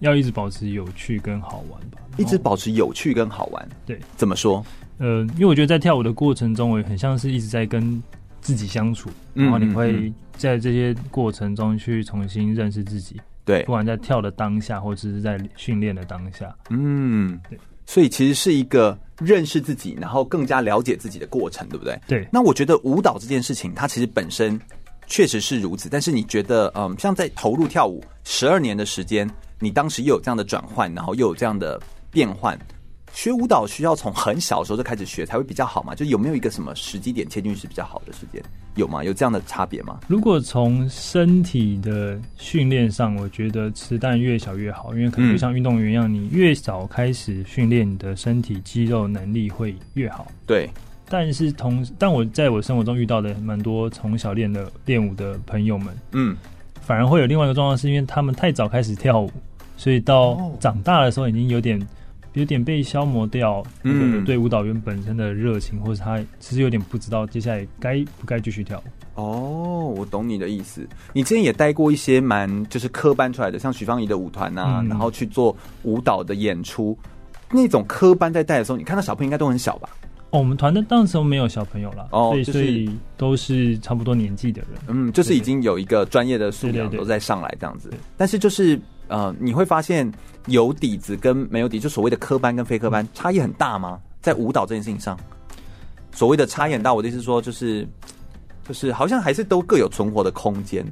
[0.00, 3.68] 要一直保持有趣跟好玩吧，一直保持有趣跟好玩。
[3.86, 4.62] 对，怎么说？
[4.98, 8.02] 呃，因为我觉得在跳舞的过程中，我很像是一直在跟
[8.42, 13.20] 自己相处，然后你会在这些过程中去重新认识自己。
[13.44, 16.54] 对，不管在跳的当下，或者是在训练的当下。
[16.70, 17.58] 嗯，对。
[17.86, 21.98] 所以其实是一个认识自己，然后更加了解自己的过程，对不对？
[22.06, 22.28] 对。
[22.30, 24.60] 那我觉得舞蹈这件事情，它其实本身
[25.08, 25.88] 确实是如此。
[25.88, 31.80] 但是你觉得，嗯，像在投入跳舞十二年的时间，你当时又有这样的转换，然后又有这样的
[32.12, 32.56] 变换，
[33.12, 35.94] 学舞蹈需要从很小的时候就开始学才会比较好嘛？
[35.94, 38.42] 就有没有一个什么时机点切进去是比较好的时间？
[38.76, 39.02] 有吗？
[39.02, 40.00] 有这样的差别吗？
[40.06, 50.26] 如果从身体的训练上，我觉得吃蛋越小越好，因为可能就像运动员一样，你越早开始训练，你的身体肌肉能力会越好。
[50.46, 50.70] 对。
[51.08, 56.36] 但是同，但我在我生活中遇到的蛮多从小练的练舞的朋友们，嗯，
[56.80, 59.30] 反而会有另外一个状况，是因为他们太早开始跳舞，
[59.76, 61.84] 所以到长大的时候已经有点。
[62.34, 68.82] 有点被消磨掉，嗯，对舞蹈员本身的热情，嗯、或者他其实有点不知道接下来该不该继续跳。
[69.16, 70.88] 哦，我懂你的意思。
[71.12, 76.96] 你之前也带过一些蛮就是科班出来的，像许芳宜的舞团啊，嗯、然后去做舞蹈的演出。
[77.50, 79.88] 那种科班在带的时候，你看到小朋友应该都很小吧？
[80.30, 84.80] 哦，我们团的当时候没有小朋友了，哦，所以，就是、所以都是差不多年纪的人。
[84.86, 87.90] 嗯，就是已经有一个专业的素养都在上来这样子。
[88.16, 88.80] 但是就是。
[89.10, 90.10] 呃，你会发现
[90.46, 94.00] 有底子跟没有底，就所谓的科班跟非科班差异很大吗？
[94.22, 95.18] 在舞蹈这件事情上，
[96.12, 97.86] 所谓的差异很大，我的意思说，就是
[98.66, 100.82] 就是好像还是都各有存活的空间。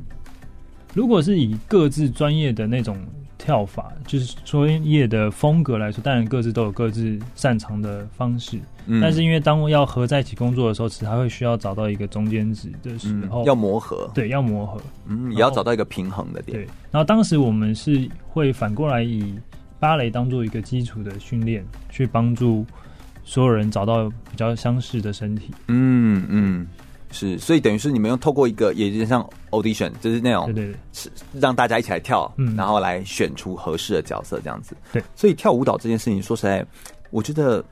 [0.92, 2.94] 如果是以各自专业的那种。
[3.40, 8.58] 跳法就是专业的风格来说，当然各自都有各自擅长的方式。
[8.88, 14.10] 嗯，但是因为当要合在一起工作的时候，其实还会需要找到一个中间值的时候，嗯，要磨合。
[14.14, 14.80] 对，要磨合。
[15.06, 16.56] 嗯，也要找到一个平衡的点。
[16.58, 16.64] 对。
[16.90, 19.34] 然后当时我们是会反过来以
[19.78, 22.64] 芭蕾当做一个基础的训练，去帮助
[23.22, 25.52] 所有人找到比较相似的身体。
[25.68, 26.66] 嗯嗯。
[27.10, 34.76] 是，所以等于是你们用透过一个，也就是像 audition，就是那种，对对对，是让大家一起来跳，嗯，然后来选出合适的角色这样子。
[34.92, 36.62] 对，所以跳舞蹈这件事情，说实在，
[37.10, 37.64] 我觉得，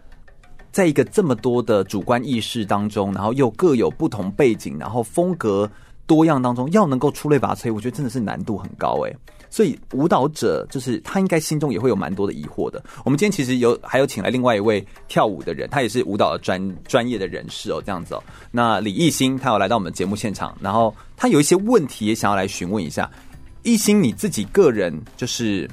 [0.76, 5.66] 在一个这么多的主观意识当中，然后又各有不同背景，然后风格
[6.06, 9.12] 多样当中，要能够出类拔萃，我觉得真的是难度很高哎。
[9.48, 12.84] 所以舞蹈者就是他，应该心中也会有蛮多的疑惑的。
[13.06, 18.22] 我们今天其实有还有请来另外一位跳舞的人，他也是舞蹈的专专业的人士哦，这样子哦。
[18.50, 23.10] 那李艺兴他有来到我们节目现场，然后他有一些问题也想要来询问一下。
[23.62, 25.66] 艺兴你自己个人就是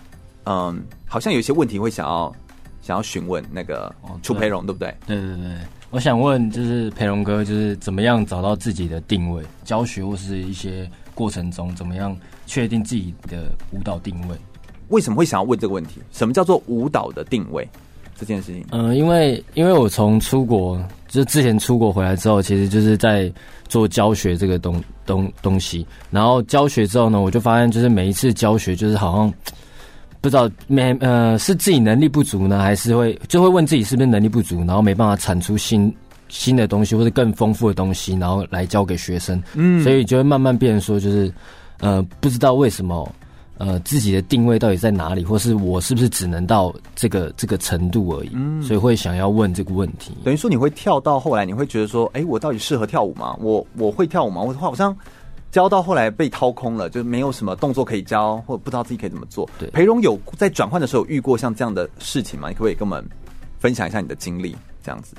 [0.45, 2.33] 嗯，好像有一些问题会想要
[2.84, 3.91] 想要询问那个
[4.22, 4.93] 楚培荣，对不对？
[5.08, 5.58] 对对对，
[5.89, 9.41] 我想问就是培荣哥，就是怎么样找到自己的定位？
[9.63, 12.15] 教学或是一些过程中怎么样？
[12.46, 14.36] 确定自己的舞蹈定位，
[14.89, 16.02] 为什么会想要问这个问题？
[16.12, 17.67] 什么叫做舞蹈的定位
[18.19, 18.65] 这件事情？
[18.72, 23.32] 嗯、呃，因为因为我从出国，就之前出国回来之后，其实就是在
[23.69, 25.88] 做教学这个东东东西。
[26.12, 29.34] 然后教学之后呢，我就发现，就是每一次教学，就是好像
[30.23, 35.93] 不知道没呃是自己能力不足呢，还是会就会问自己是不是能力不足，然后没办法产出新
[36.29, 39.39] 新的东西或者更丰富的东西，然后来教给学生。
[39.53, 41.31] 嗯，所以就会慢慢变成说，就是。
[41.79, 43.13] 呃，不知道为什么，
[43.57, 48.29] 呃，自己的定位到底在哪里，或是我是不是只能到这个这个程度而已？
[48.31, 50.13] 嗯，所以会想要问这个问题。
[50.23, 53.36] 等于说，你会跳到后来，你会觉得说，哎，我到底适合跳舞吗？
[53.41, 54.41] 我我会跳舞吗？
[54.41, 54.95] 我好像
[55.53, 59.47] 教到后来被掏空了，就没有什么动作可以教，或者不知道自己可以怎么做。
[59.59, 62.49] 对，培荣有在转换的时候遇过像这样的事情吗？
[62.49, 63.05] 你可不可以跟我们
[63.59, 64.55] 分享一下你的经历？
[64.83, 65.15] 这样子，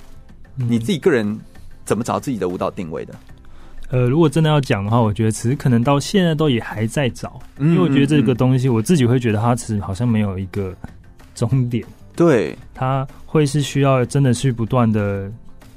[0.56, 1.38] 嗯，你自己个人
[1.84, 3.14] 怎么找自己的舞蹈定位的？
[3.90, 10.74] 呃，如果真的要讲的话，我觉得其实可能到现在都也还在找，嗯、因为我觉得这个东西，我自己会觉得它其实好像没有一个
[11.36, 11.86] 终点。
[12.16, 15.30] 对，它会是需要真的去不断的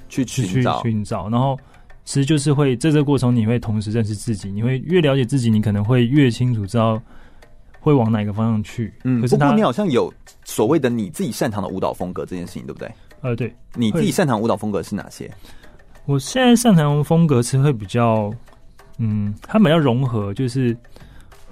[0.10, 1.60] 去去寻找，然后
[2.08, 7.00] 其实就是会在这个过程，你会同时认识自己，你会越了解自己，你可能会越清楚知道
[7.82, 8.94] 会往哪个方向去。
[9.04, 10.12] 嗯，可是不过你好像有
[10.46, 12.90] 所谓的你自己擅长的舞蹈风格这件事情，对不对？
[13.22, 15.30] 呃，对，你自己擅长舞蹈风格是哪些？
[16.06, 18.34] 我现在擅长风格是会比较，
[19.00, 20.74] 嗯，它比较融合，就是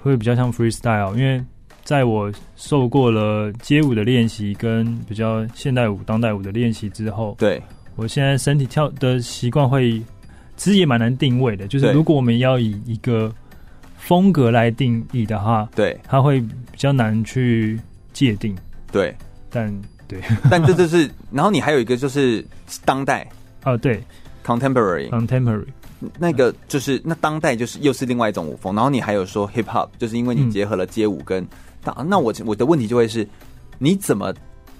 [0.00, 1.14] 会比较像 freestyle。
[1.16, 1.44] 因为
[1.84, 7.62] 在我受过了街舞的练习跟比较现代舞、当代舞的练习之后，对，
[7.94, 10.02] 我现在身体跳的习惯会，
[10.56, 11.66] 其实也蛮难定位的。
[11.68, 13.32] 就是如果我们要以一个
[13.96, 17.78] 风格来定义的话，对，它会比较难去
[18.12, 18.56] 界定。
[18.90, 19.14] 对，
[19.50, 19.72] 但
[20.08, 22.44] 对， 但这就是，然后你还有一个就是
[22.84, 23.26] 当代。
[23.62, 24.02] 啊，对。
[24.44, 25.66] Contemporary，Contemporary，
[26.20, 31.44] 那个就是那当代就是又是另外一种舞风，然后你还有说 Hip Hop，就是因为你结合了街舞跟
[31.82, 33.26] 当、嗯，那我我的问题就会是，
[33.78, 34.32] 你怎么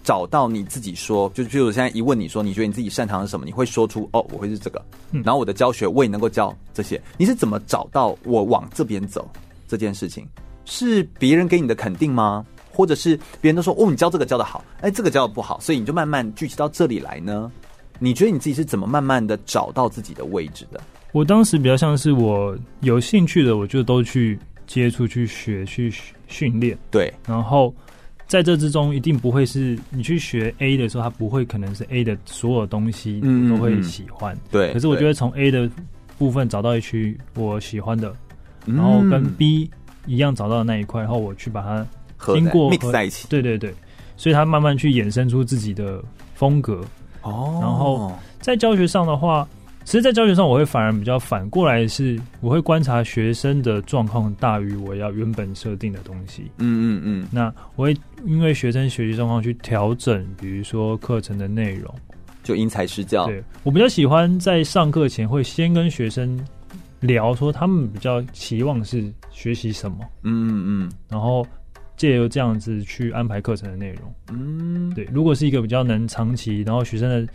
[0.07, 3.45] 找到你自己说，就比如我现在一问你说，你觉得你自己擅长是什么？
[3.45, 9.29] 你会说出哦，我会是这个，嗯、然后我的教学我也能够教这些，你是怎么找到我往这边走
[9.66, 10.25] 这件事情？
[10.64, 12.47] 是别人给你的肯定吗？
[12.73, 17.51] 或者是别人都说哦，你教这个教的好，哎，这个教的不好，所以你就慢慢聚集到这里来呢？
[17.99, 20.81] 你觉得你自己是怎么慢慢的找到自己的位置的？
[21.11, 24.38] 我当时比较像是我有兴趣的，我就都去
[24.69, 25.92] 接触、去学、去
[26.29, 26.79] 训练。
[26.92, 27.75] 对，然后
[28.26, 34.34] 在这之中，一定不会是你去学 A 的时候，他不会可能是 A 的所有东西都会喜欢。
[34.34, 35.70] 嗯嗯、对，可是我觉得从 A 的
[36.18, 38.12] 部分找到一区我喜欢的，
[38.64, 39.70] 然后跟 B
[40.06, 41.86] 一样找到的那一块，然后我去把它
[42.34, 43.28] 经过 mix 在一起。
[43.28, 43.72] 对对对，
[44.16, 46.02] 所以他慢慢去衍生出自己的
[46.34, 46.84] 风格。
[47.22, 49.46] 哦，然后在教学上的话。
[49.87, 56.51] 其实，在教学上，我会反而比较反过来是，我会观察学生的状况大于我要原本设定的东西。
[56.59, 57.29] 嗯嗯嗯。
[57.31, 61.94] 那我会因为学生学习状况去调整，比如说课程的内容，
[62.42, 63.27] 就因材施教。
[63.27, 66.37] 对，我比较喜欢在上课前会先跟学生
[66.99, 69.99] 聊，说他们比较期望是学习什么。
[70.25, 70.92] 嗯嗯嗯。
[71.09, 71.46] 然后
[71.96, 74.12] 借由这样子去安排课程的内容。
[74.33, 75.09] 嗯，对。
[75.12, 77.33] 如果是一个比较能长期，然后学生的。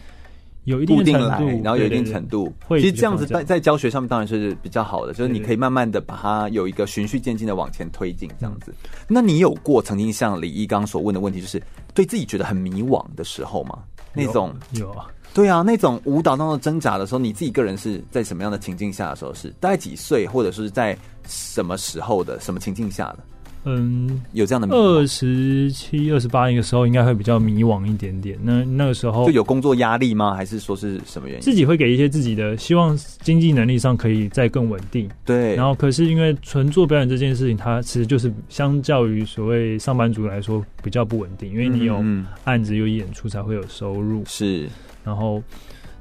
[0.65, 8.73] 有一定程度，然后有一定程度，其实这样子在在教学上面当然是比较好的，就是你可以慢慢的把它有一个循序渐进的往前推进这样子。
[9.07, 11.61] 那你有过曾经像李一刚所问的问题，就是
[11.93, 13.79] 对自己觉得很迷惘的时候吗？
[14.13, 19.33] 那种有，有啊，对啊，那种舞蹈当中挣扎的时候，你自己个人是在什么样的情境下的时候？
[19.33, 20.97] 是大概几岁，或者是在
[21.27, 23.19] 什么时候的什么情境下的？
[23.63, 24.67] 嗯，有这样的。
[24.75, 28.35] 二十七、二十八那个时候，应该会比较迷惘一点点。
[28.41, 30.33] 那那个时候就有工作压力吗？
[30.33, 31.41] 还是说是什么原因？
[31.41, 35.07] 自己会给一些自己的希望，经济能力上可以再更稳定。
[35.23, 35.55] 对。
[35.55, 42.03] 然后，可是因为纯做表演这件事情，它其实就是相较于所谓上班族来说比较不稳定，因为你有
[42.45, 44.23] 案子、有演出才会有收入。
[44.25, 44.67] 是。
[45.03, 45.41] 然后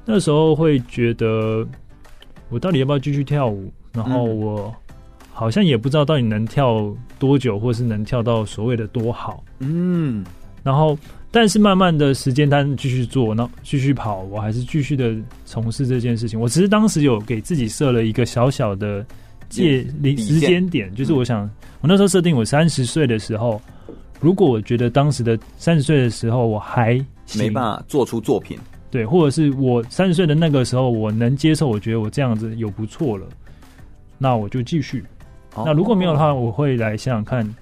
[0.03, 1.63] 那时候会觉得，
[2.49, 3.71] 我到底要不要继续跳舞？
[3.93, 4.73] 然后我。
[5.33, 9.43] 好像也不知道到底能跳多久，或是能跳到所谓的多好。
[9.59, 10.23] 嗯，
[10.61, 10.97] 然后
[11.31, 15.15] 但是慢慢的时间单继续做，那继续跑，我还是继续的
[15.45, 16.39] 从事这件事情。
[16.39, 19.05] 我其实当时有给自己设了一个小小的
[19.49, 23.59] 界临时间点，就是我想，我那时候设定我三十岁的时候，
[24.19, 26.93] 如果我觉得当时的三十岁的时候我还
[27.35, 28.59] 没办法做出作品，
[28.91, 33.25] 对，或者是我三十岁的那个时候我能接受，我觉得我这样子有不错了，
[34.17, 35.03] 那我就继续。
[35.55, 37.55] 那如果没有的话，我会来想想看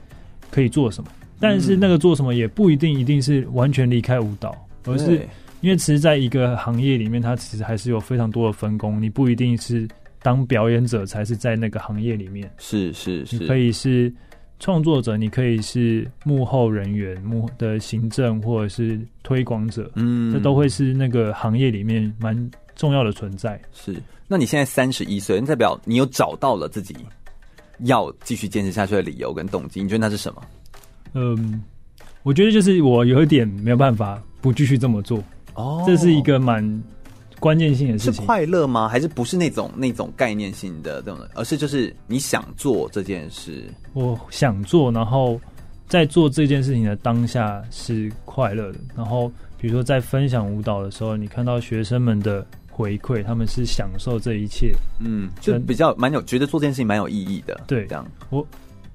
[0.51, 1.09] 可以做什么。
[1.39, 4.53] 但是那个做什么也不一定一定是完全离开舞蹈，
[4.85, 5.25] 而是
[5.61, 9.01] 因为其实在一个行业里面，它其实还是有非常多的分工。
[9.01, 9.87] 你不一定是
[10.21, 14.13] 当表演者才是在那个行业里面，是是是，你可以是
[14.59, 23.57] 创作者，你可以是幕后人员、幕的行政或者是推广者，嗯，这都会是那个行业里面蛮重要的存在。
[23.71, 23.95] 是，
[24.27, 26.93] 那你现在三十一岁，代表你有找到了自己
[27.83, 30.41] 要继续坚持下去的理由跟动机，你觉得那是什么？
[31.13, 31.63] 嗯，
[32.23, 35.23] 我觉得就是我有一点没有办法不继续这么做。
[35.55, 36.83] 哦，这是一个蛮
[37.39, 38.13] 关键性的事情。
[38.15, 38.87] 是快乐吗？
[38.87, 43.63] 还是不是那种那种概念性的这种，而是就是你想做这件事。
[43.93, 45.39] 我想做，然后
[45.87, 48.79] 在做这件事情的当下是快乐的。
[48.95, 52.45] 然后比如说在分享舞蹈的时候，你看到学生们的。
[52.79, 57.59] 回馈，他们是享受这一切，嗯，就比较蛮有觉得做这件事情蛮有意义的。
[57.67, 58.47] 对，这样我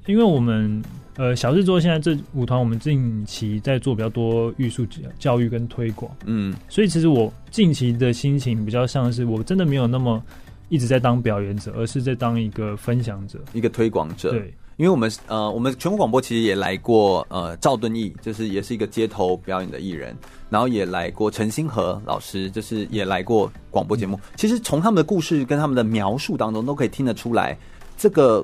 [0.07, 0.83] 因为我们
[1.19, 4.87] 呃小制作现在这舞团，我们近期在做比较多艺术
[5.19, 10.23] 教育跟推广，嗯，所以其实我近期的心情比较像是我真的没有那么
[10.71, 14.31] 一直在当表演者，而是在当一个分享者，一个推广者。
[14.31, 14.55] 对。
[14.77, 20.17] 因为我们呃，我们全国广播其实也来过呃，赵敦义，就是也是一个街头表演的艺人，
[20.55, 24.17] 然后也来过陈星河老师，就是也来过广播节目。
[24.37, 27.59] 其实从他们的故事跟他们的描述当中，都可以听得出来，
[27.99, 28.41] 这个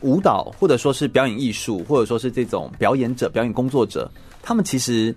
[0.00, 5.14] 舞蹈或者说是表演艺术，或者说是这种表演者、表演工作者，他们其实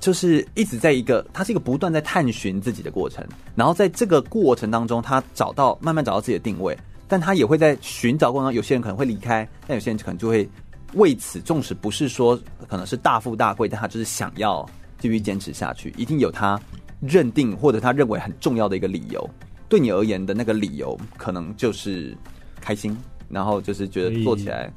[0.00, 6.76] 就是一直在一个，他是一个不断在探寻自己的过程，然后在这个过程当中，他找到慢慢找到自己的定位。
[7.06, 10.48] 但他也会在寻找过程中，有些人可能会离开，但有些人可能就会
[10.94, 14.68] 为此，纵使不是说可能是大富大贵，但他就是想要
[15.00, 16.60] 继续坚持下去，一定有他
[17.00, 19.28] 认定或者他认为很重要的一个理由。
[19.68, 22.16] 对你而言的那个理由，可能就是
[22.60, 22.96] 开心，
[23.28, 24.72] 然后就是觉得做起来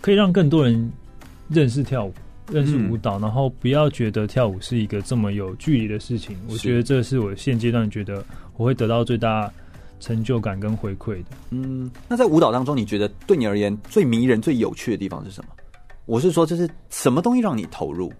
[0.00, 0.90] 可以让更多人
[1.48, 2.12] 认识跳舞、
[2.50, 6.36] 认识舞蹈，嗯、然后不要觉得跳舞是一个这么有距离的事情。
[6.48, 8.24] 我觉得这是我现阶段觉得
[8.56, 9.52] 我会得到最大
[10.00, 15.50] 成就感跟回馈的，嗯，那在舞蹈当中，你觉得对你而言最迷人、最有趣的地方是什么？
[16.06, 18.12] 我是说，就是什么东西让你投入？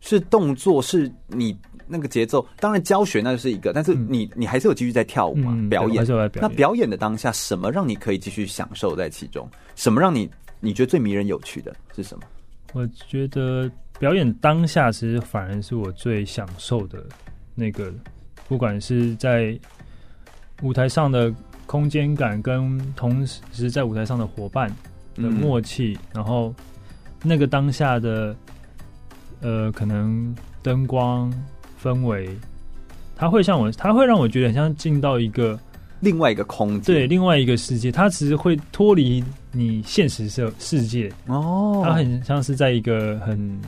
[0.00, 0.82] 是动作？
[0.82, 2.46] 是你那个节奏？
[2.58, 5.52] 当然，教学那就是一个，但是你、嗯、你还是有继续在跳舞嘛？
[5.54, 6.30] 嗯、表演，表演。
[6.40, 9.48] 那表演的当下，什么让你可以继续享受在其中？
[9.76, 10.28] 什么让你
[10.60, 12.24] 你觉得最迷人、有趣的是什么？
[12.72, 17.04] 我觉得表演当下其实反而是我最享受的
[17.54, 17.92] 那个，
[18.48, 19.58] 不管是在。
[20.62, 21.34] 舞台上的
[21.64, 24.70] 空间感，跟同时在舞台上的伙伴
[25.14, 26.54] 的默契，嗯、然后
[27.22, 28.36] 那个当下的
[29.40, 31.32] 呃，可能灯光
[31.82, 32.28] 氛围，
[33.16, 35.58] 它会像我，它会让我觉得很像进到一个
[36.00, 37.90] 另外一个空间，对，另外一个世界。
[37.90, 39.22] 它其实会脱离
[39.52, 41.10] 你现实世世界。
[41.26, 43.60] 哦，它很像是在一个很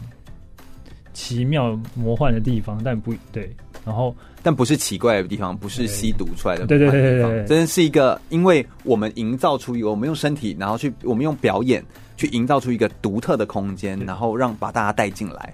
[1.12, 3.50] 奇妙魔幻的地方，但不对。
[3.84, 4.14] 然后，
[4.44, 11.84] 但不是奇怪的地方，不是吸毒出来的，对对对对对，真的是一个，因为我们营造出一个，我们用身体，然后去，我们用表演
[12.16, 15.52] 去营造出一个独特的空间，然后让把大家带进来，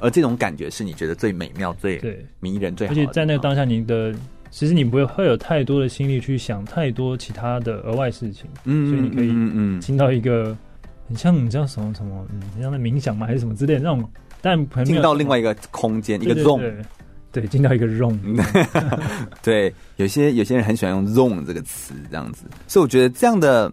[0.00, 2.00] 而这种感觉是你觉得最美妙、最
[2.40, 3.00] 迷人、最好的。
[3.00, 4.14] 而且在那个当下，你的
[4.50, 10.56] 其实你不会会有太多的心力去想太多其他的额外事情，嗯，所以你可以嗯嗯进到一个
[11.08, 13.26] 很像你知道什么什么，嗯，像在冥想吗？
[13.26, 14.08] 还是什么之类的那种，
[14.40, 16.72] 但进到另外一个空间，一个 zone。
[17.32, 18.16] 对，进到一个 zone。
[19.42, 22.44] 对，有些有些人很喜欢用 zone 这个词，这样子。
[22.68, 23.72] 所以我觉得这样的，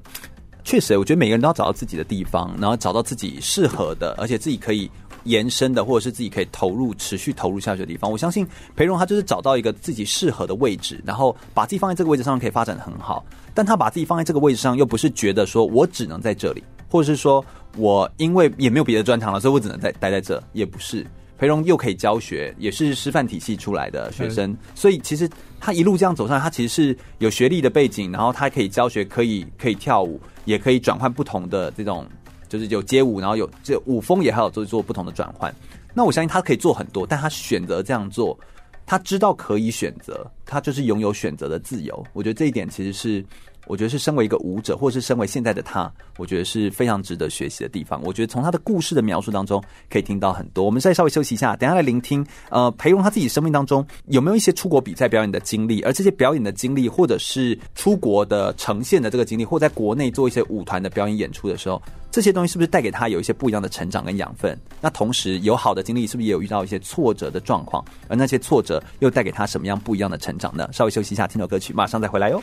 [0.63, 4.89] 确实，我觉得每个人都要找到自己的地方，然后找到自己适合的，而且自己可以
[5.23, 8.11] 延伸的，或者是自己可以投入、持续投入下去的地方。
[8.11, 13.25] 我相信培荣他就是找到一个自己适合的位置，然后把自己放在这个位置上可以发展的很好。
[13.53, 17.43] 但他把自己放在这个位置上，又不是觉得说我只能在这里，或者是说
[17.77, 21.05] 我因为也没有别的专长了，所以我只能在待在这，也不是。
[21.37, 25.27] 培荣又可以教学，也是师范体系出来的学生，所以其实
[25.59, 32.05] 他一路这样走上来，他其实是有学历的背景，然后他可以教学，可以可以跳舞，也可以转换不同的这种，
[32.51, 35.55] 就是有街舞，然后有这舞风也还有做做不同的转换。
[35.93, 38.37] 那我相信他可以做很多，但他选择这样做，
[38.85, 42.05] 他知道可以选择，他就是拥有选择的自由。
[42.11, 43.25] 我觉得这一点其实是。
[43.71, 48.01] 我觉得是身为一个舞者，或者是身为现在的他，我觉得是非常值得学习的地方。
[48.03, 50.65] 我觉得从他的故事的描述当中，可以听到很多。
[50.65, 52.25] 我们再稍微休息一下，等下来聆听。
[52.49, 55.81] 呃，裴荣他自己生命当中有没有一些出国比赛表演的经历？
[55.83, 64.59] 而这些表演的经历，或者是出国的呈现的这个经历，或在国内做一些舞团的表演演出的时候，这些东西是不是带给他有一些不一样的成长跟养分？
[64.81, 67.81] 那同时有好的经历，是不是也有遇到一些挫折的状况？
[68.09, 70.67] 而那些挫折又带给他什么样不一样的成长呢？
[70.73, 72.41] 稍微休息一下，听首歌曲，马上再回来哟。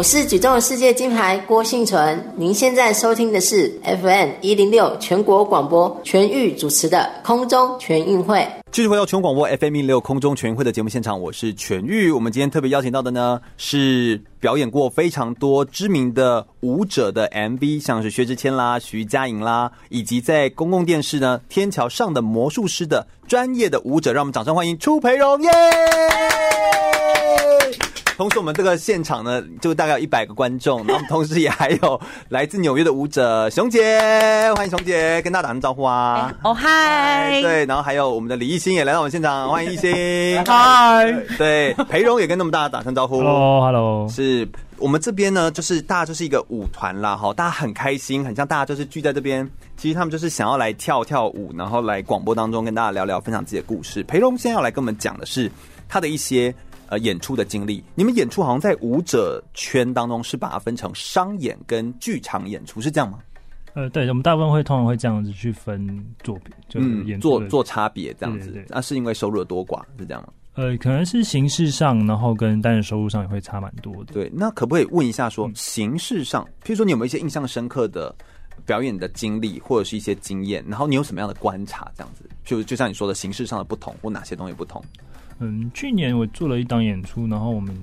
[0.00, 8.48] 我是举重世界金牌郭信淳，您现在收听的是 FM 一零六全国广播全域主持的空中全运会。
[8.72, 12.10] 继续回到全国广播 FM 一零六空中全运会的节目现场，我是全域。
[12.10, 25.50] 我们今天特别邀请到的呢，是表演过非常多知名的舞者的 MV，像是薛之谦啦、徐佳莹啦，以及在公共电视呢《天桥上的魔术师》的专业的舞者，让我们掌声欢迎初培荣耶！
[28.20, 31.98] 同时，我们这个现场呢，就大概有一百个观众，然后我们同时也还有
[32.28, 33.98] 来自纽约的舞者熊姐，
[34.54, 36.30] 欢迎熊姐，跟大家打声招呼啊！
[36.44, 39.90] 哦嗨，对，然后还有我们的李艺兴也来到我们现场，欢迎艺兴，
[40.44, 44.46] 嗨，对，培荣也跟那么大家打声招呼，hello，hello，是
[44.76, 54.02] 我们这边呢，就是大家就是一个舞团啦，哈，大家很开心，很像大家就是聚在这边，其实他们就是想要来跳跳舞，然后来广播当中跟大家聊聊，分享自己的故事。
[54.02, 55.50] 培蓉现在要来跟我们讲的是
[55.88, 56.54] 他的一些。
[56.90, 63.20] 呃，演出的经历，你们演出好像在舞者圈当中是把它分成商演跟剧场演出，是这样吗？
[63.74, 68.52] 呃，对，我们大部分会通常会这样子去分作品，就是演做做差别这样子。
[68.68, 70.32] 那、啊、是因为收入的多寡是这样吗？
[70.54, 74.12] 呃，可能是形式上，然后跟单人收入上也会差蛮多的。
[74.12, 78.12] 对，那可不可以问一下说，说、嗯、形式上，譬如说你有没有一些印象深刻的
[78.66, 82.28] 表演的经历，或者是一些经验，然后你有什么样的观察，这样子？
[82.44, 84.82] 就就像你说的形式上的不同，或哪些东西不同？
[85.40, 87.74] 嗯，去年我做了一档演出，然后我们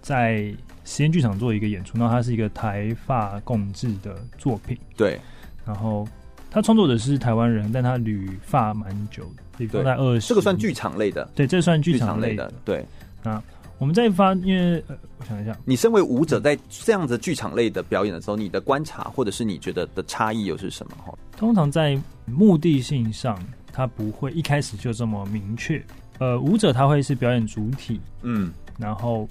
[0.00, 0.54] 在
[0.84, 4.76] 实验剧场做一个演出，然后它是一个台发共制的作品。
[4.96, 5.18] 对，
[5.64, 6.06] 然后
[6.50, 9.24] 他创作者是台湾人，但他旅发蛮久
[9.58, 10.28] 的，大概二十。
[10.28, 12.52] 这个算剧场类的，对，这算剧场类的。
[12.64, 12.84] 对，
[13.22, 13.42] 那
[13.78, 20.92] 我们在发，因为呃，我想一下，你身为舞者，在这样子剧场类的表演的时候，你的观察或者是你觉得的差异又是什么？
[21.04, 23.38] 哈，通常在目的性上，
[23.72, 25.82] 他不会一开始就这么明确。
[26.18, 29.28] 呃，舞者他会是表演主体，嗯，然后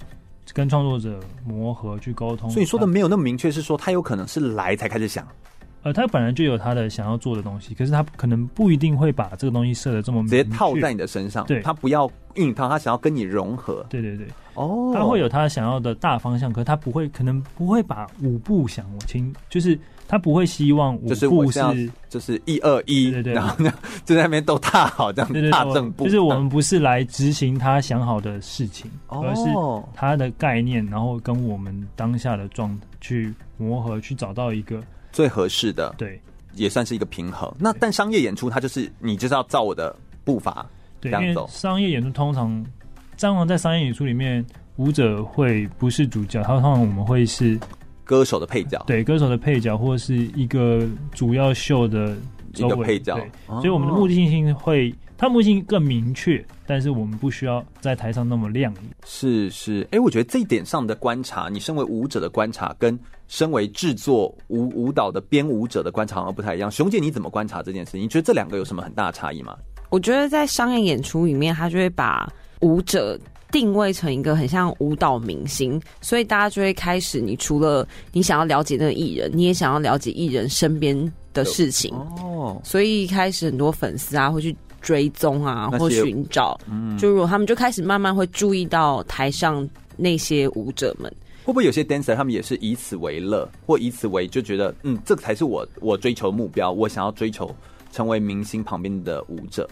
[0.52, 2.48] 跟创作者磨合去沟通。
[2.48, 5.26] 所以你说的没有那么明确，是说他有可能是来才开始想，
[5.82, 11.44] 呃，他本来就有他的想要做的东西，可是他可能不一定会把这个东西设的这么明，直接套在你的身上。
[11.46, 13.84] 对，他不要硬套，他想要跟你融合。
[13.88, 19.78] 对对对，哦，他会有他想要的大方向，可是他不会，可能不会把舞步想清，就是。
[20.08, 23.72] 他不会希望舞步是就是一二一，对对对，然后呢
[24.04, 29.42] 就在那边都踏好这样子踏正步，就是我们不是来执行他想好的事情，而是
[29.94, 34.82] 他的概念，然后跟我们当下的状态去磨合，去找到一个
[35.12, 36.20] 最合适的，对，
[36.54, 37.52] 也算是一个平衡。
[37.58, 39.94] 那但商业演出，它就是你就是要照我的
[40.24, 40.64] 步伐
[41.00, 41.46] 这样走。
[41.50, 42.64] 商业演出通常，
[43.18, 44.44] 蟑螂在商业演出里面。
[44.76, 47.58] 舞者会不是主角，他通常我们会是
[48.06, 52.16] 歌手的配角，对，歌手的配角或是一个主要秀的
[52.54, 54.94] 一个配角，所以我们的目的性会。
[55.18, 58.82] 他目的性更明确，但是我们不需要在台上那么亮眼。
[59.06, 62.98] 是是，哎、欸，我觉得这一点上的观察，你身为舞者的观察，跟
[63.28, 66.70] 身为制作舞舞蹈的编舞者的观察好像不太一样。
[66.70, 68.02] 熊姐，你怎么观察这件事情？
[68.02, 69.56] 你觉得这两个有什么很大的差异吗？
[69.88, 72.30] 我觉得在商业演出里面，他就会把
[72.60, 73.18] 舞者
[73.50, 82.60] 定位成一个很像舞蹈明星，所以大家就会开始，你除了你想要了解那个艺人，你也想要了解艺人身边的事情哦。
[82.64, 84.56] 所以一开始很多粉丝啊会去。
[84.82, 97.52] 追踪啊，或寻找，嗯，就如果他们就开始慢慢会注意到台上那些舞者们，会不会有些 dancer 他们也是以此为乐，或以此为就觉得，嗯，这个才是我我追求的目标，我想要追求
[97.90, 99.68] 成为明星旁边的舞者。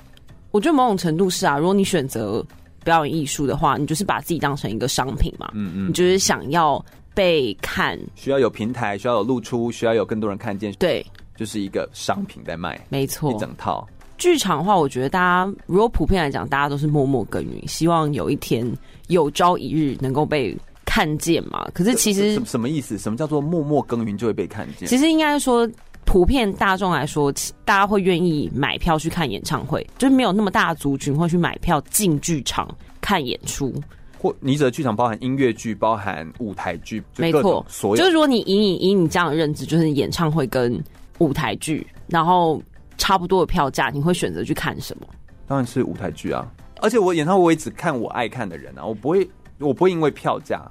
[0.51, 2.45] 我觉得某种程度是啊，如果你选择
[2.85, 11.05] 表演艺术的话，你就是把自己当成一个商品嘛，嗯嗯，你就是想要被看，需要有平台，需要有露出，需要有更多人看见，对，
[11.37, 13.85] 就是一个商品在卖，没错，一整套。
[14.16, 18.64] 剧场的话，我觉得大家如果普遍来讲，大家都是默默耕耘，希望有一天
[19.09, 21.68] 有朝一日能够被看见嘛。
[21.74, 22.97] 可是其实什么意思？
[22.97, 24.89] 什么叫做默默耕耘就会被看见？
[24.89, 25.68] 其实应该说，
[26.05, 27.32] 普遍大众来说，
[27.64, 32.68] 大家会愿意买票去看演唱会，就是没有那么大的族群会去买票进剧场
[33.00, 33.74] 看演出。
[34.18, 40.82] 或你指的剧场包含音乐剧，包含舞台剧，没错，所以就是如果你以你以你这样的认知，就是演唱会跟
[41.18, 42.62] 舞台剧，然后。
[42.96, 45.07] 差不多的票价，你会选择去看什么？
[45.48, 46.46] 当然是舞台剧啊！
[46.80, 49.28] 而且我演唱会我也只看我爱看的人啊，我不会，
[49.59, 50.62] 我不会因为票价。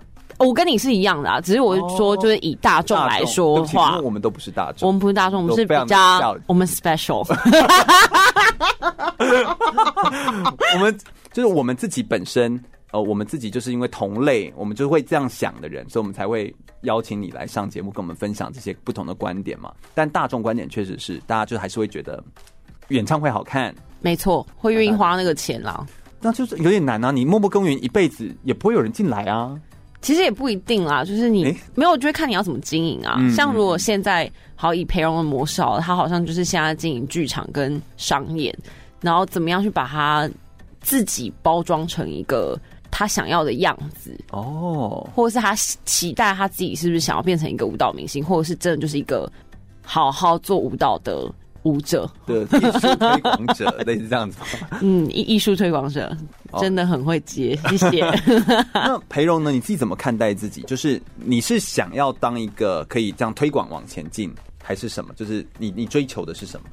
[0.45, 7.25] 我跟你是一样的啊，只是我是说，就是以大众来说的话，因为我们都不是大众，我们不是大众，我们是比较我们 special。
[10.75, 10.97] 我们
[11.31, 12.61] 就是我们自己本身。
[12.91, 19.73] 呃，我们自己就是因为同类，我们就会这样想的人，所以我们才会邀请你来上节目，跟我们分享这些不同的观点嘛。
[19.95, 22.23] 但大众观点确实是，大家就还是会觉得
[22.89, 25.83] 演唱会好看，没错，会愿意花那个钱啦。
[26.21, 27.09] 那就是有点难啊！
[27.09, 29.59] 你默默耕耘一辈子，也不会有人进来啊。
[30.03, 33.15] 其实也不一定啦，就是你、欸、没有，我觉得看你要怎么经营啊。
[33.17, 38.55] 嗯、像如果现在好以培荣的模式，他好像就是现在经营剧场跟商演，
[39.01, 40.29] 然后怎么样去把他
[40.81, 42.55] 自己包装成一个。
[42.95, 49.27] 他想要的样子哦，或者是他期待他自己是不是想要变成一个舞蹈明星，或者是真的就是一个
[49.81, 51.27] 好好做舞蹈的
[51.63, 54.37] 舞者的艺术推广者，类似这样子。
[54.81, 56.15] 嗯，艺艺术推广者
[56.59, 58.01] 真的很会接，谢谢。
[58.73, 59.51] 那裴荣呢？
[59.51, 60.61] 你自己怎么看待自己？
[60.63, 64.33] 就是你是想要当一个可以这样推广往前进，
[64.63, 65.13] 还是什么？
[65.15, 66.67] 就是你你追求的是什么？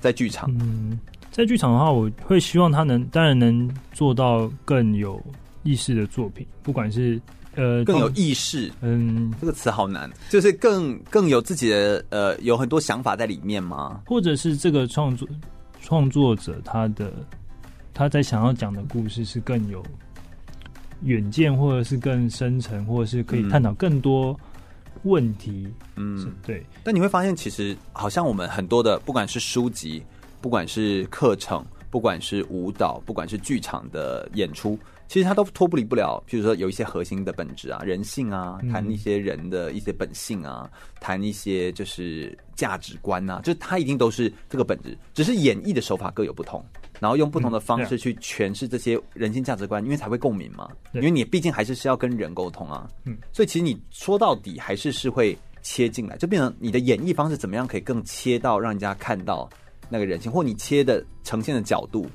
[0.00, 0.98] 在剧场，嗯，
[1.30, 5.20] 在剧场的话，我会希望他能当然能做到更有。
[5.62, 7.20] 意识的作品，不管是
[7.54, 14.00] 呃更有意识，嗯，这个词好难，就是更更有自己的呃有很多想法在里面吗？
[14.06, 15.28] 或者是这个创作
[15.82, 17.12] 创作者他的
[18.00, 19.84] 他在想要讲的故事是更有
[21.02, 24.34] 远见，或者是更深层，或者是可以探讨更多
[25.02, 26.64] 问题，嗯，对。
[26.82, 30.02] 但你会发现，其实好像我们很多的，不管是书籍，
[30.40, 34.78] 不管是课程，不管是舞蹈，不管是剧场的演出。
[35.06, 40.70] 其实他都脱不离不了，比如说有一些核心的本质啊，人性啊，谈一些人的一些本性啊，
[41.00, 46.64] 谈一些就是价值观啊，就他一定都是这个本质，只是演绎的手法各有不同，
[47.00, 50.68] 然后用不同的方式去诠释这些人性价值观，因为才会共鸣嘛。
[50.92, 59.50] 因为你毕竟还是是要跟人沟通啊，嗯，所以其实你说到底还是是会切进来，就变成你的演绎方式怎么样可以更切到让人家看到
[59.88, 62.06] 那个人性，或你切的呈现的角度。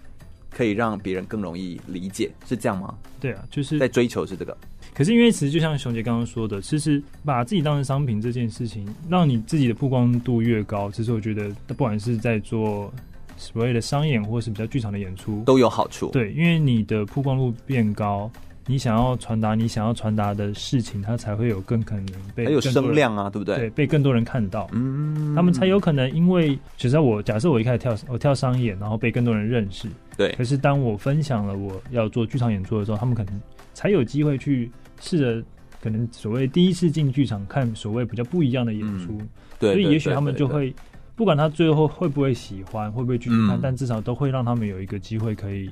[0.51, 2.97] 可以让别人更容易理解，是这样吗？
[3.19, 4.57] 对啊，就是在追求是这个。
[4.93, 12.89] 可是因为其实就像熊姐刚刚说的，其实把自己当成商品这件事情，让你自己的曝光度越高，其实我觉得不管是在做
[13.37, 16.09] 所谓的商演或是比较剧场的演出，都有好处。
[16.11, 18.29] 对，因为你的曝光度变高。
[18.67, 23.57] 你想要传达你想要传达的事情，它才会有更可能被更有声量啊，对不对？
[23.57, 30.31] 对，被更多人看到，嗯，他们才有可能因为，其实我假设我一开始跳我跳商演，然后被更多人认识，对。
[30.31, 33.39] 可是当我分享了我要做剧场演出的时候，他们可能
[33.75, 35.47] 才有机会去试着，
[35.79, 39.29] 可能所谓第一次进剧场看所谓比较不一样的演出，嗯、
[39.59, 39.73] 对。
[39.73, 40.73] 所以也许他们就会，
[41.15, 45.69] 不管他最后会不会喜欢，会不会继续看，嗯、但至少都会让他们有一个机会可以。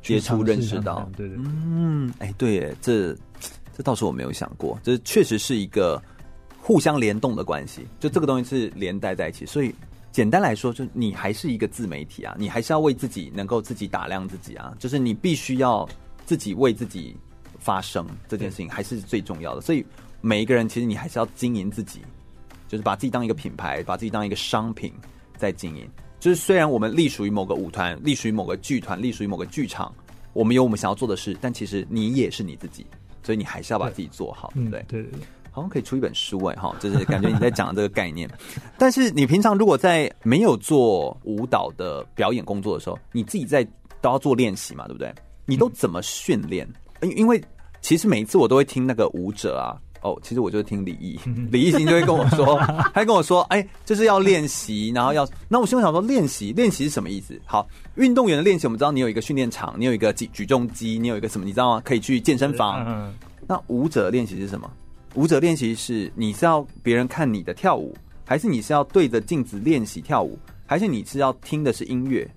[0.00, 3.12] 接触认识到，对对，嗯，哎，对，这
[3.76, 6.00] 这倒是我没有想过，这确实是一个
[6.56, 9.44] 互相联动的关系，就这个东西是连带在一起。
[9.44, 9.74] 所以
[10.12, 15.86] 简单来说，就你还是一个自媒体啊，你还是要为自己能够自己打量自己啊，就是你必须要
[16.24, 17.14] 自己为自己
[17.58, 19.60] 发声这件事情还是最重要的。
[19.60, 19.84] 所以
[20.20, 22.00] 每一个人其实你还是要经营自己，
[22.68, 24.92] 就是把自己当一个品牌，把自己当一个商品
[25.36, 25.88] 在经营。
[26.20, 29.92] 就是虽然我们隶属于某个舞团，隶属于某个剧团，隶属于某个剧场，
[30.32, 32.86] 我们有我们想要做的事，但其实你也是你自己，
[33.22, 34.84] 所以你还是要把自己做好，对不对？
[34.88, 35.20] 对对对。
[35.50, 38.30] 好像可以出一本书哎，哈，就是感觉你在讲这个概念。
[38.78, 43.64] 但是你平常如果在没有做舞蹈的表演工作的时候，你自己在
[44.00, 45.12] 都要做练习嘛，对不对？
[45.46, 46.68] 你都怎么训练？
[47.02, 47.42] 因因为
[47.80, 49.74] 其实每一次我都会听那个舞者啊。
[50.02, 51.18] 哦，其实我就是听李毅，
[51.50, 52.58] 李毅行就会跟我说，
[52.94, 57.38] 他跟我说，哎，就是要练习，然后要，那我心里想说，练习，练习是什么意思？
[57.44, 61.82] 好，运动员的练习，我们知道你有一个训练场，你有一个举举重机，你有一个什么，你知道吗？
[61.84, 62.84] 可以去健身房。
[62.86, 63.12] 嗯。
[63.46, 64.70] 那舞者练习是什么？
[65.14, 72.28] 舞者练习是你是要别人看你的跳舞，还是你是要对着镜子练习跳舞，还是你是要听的是音乐？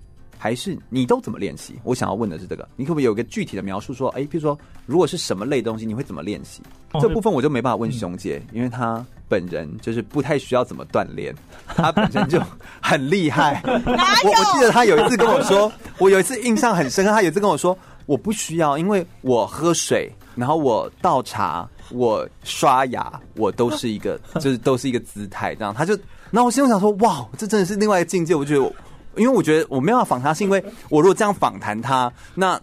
[0.42, 1.78] 还是你都怎么练习？
[1.84, 3.94] 我想要问的是这个，你可不可以有个具体的描述？
[3.94, 6.60] 说，哎，比如说，如果是什么类东西，你会怎么练习？
[6.90, 11.32] 哦、这部分我就没办法问熊姐，嗯、因为她本人就是不太需要怎么锻炼，
[11.76, 12.42] 她本身就
[12.80, 13.62] 很厉害。
[13.64, 25.72] 我我记得她有一次跟我说，我有一次印象很深刻，她有一次跟我说，我不需要，因为我喝水，然后我倒茶，我刷牙，我都是一个，就是都是一个姿态，这样。
[25.72, 25.94] 她就，
[26.32, 28.72] 然后我心中想说，哇，这真的是另外一个境界，我觉得。
[29.16, 32.60] 因为我觉得我没办法访他，是因为我如果这样访谈他，那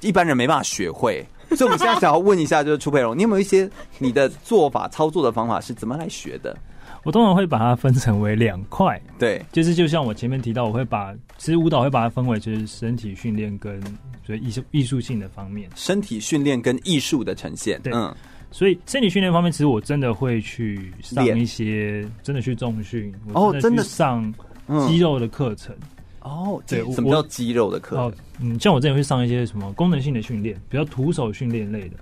[0.00, 1.24] 一般人没办法学会。
[1.56, 6.56] 所以我们现在想要问一下，就是楚佩荣，你有没有一些你的做法、操作的方法是怎么来学的？
[7.02, 13.82] 我通常会把它分成为两块，对，就是就像我前面提到，我会把其实舞蹈会把它分为就是身体训练跟
[14.24, 18.14] 所以艺术艺术性的方面，身体训练跟艺术的呈现，对，嗯，
[18.52, 24.32] 所以身体训练方面，其实我真的会去上一些，真的去重训，哦，真的上。
[24.88, 25.74] 肌肉的课程。
[26.22, 28.12] 哦，对，什么叫肌肉的课程？
[28.40, 31.96] 嗯，像我之前会上一些什么功能性的训练，比较徒手训练类的，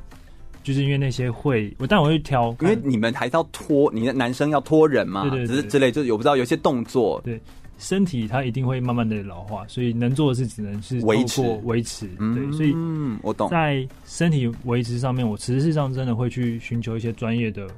[0.65, 7.41] 就是因为那些会，我但我会挑，因为你们还是要拖，你的男生要拖人嘛，对对，只是之类，就是我不知道有些动作，对，
[7.79, 11.41] 身体它一定会慢慢的老化，所以能做的是只能是维持。
[11.63, 17.69] 维持，对，所以嗯，我懂，在身体维持上面，我实际上真的会去寻求一些专业的。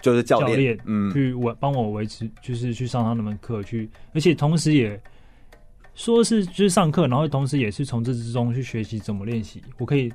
[0.00, 5.00] 就是教练，嗯，去我帮我维持，就是去上他那门课去，而且同时也
[5.94, 9.62] 说是就是上课，然后同时也是从这之中去学习怎么练习。
[9.78, 10.12] 我可以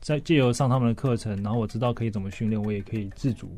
[0.00, 3.50] 在借由上他们的课程，然后我知道可以怎么训练，我也可以自主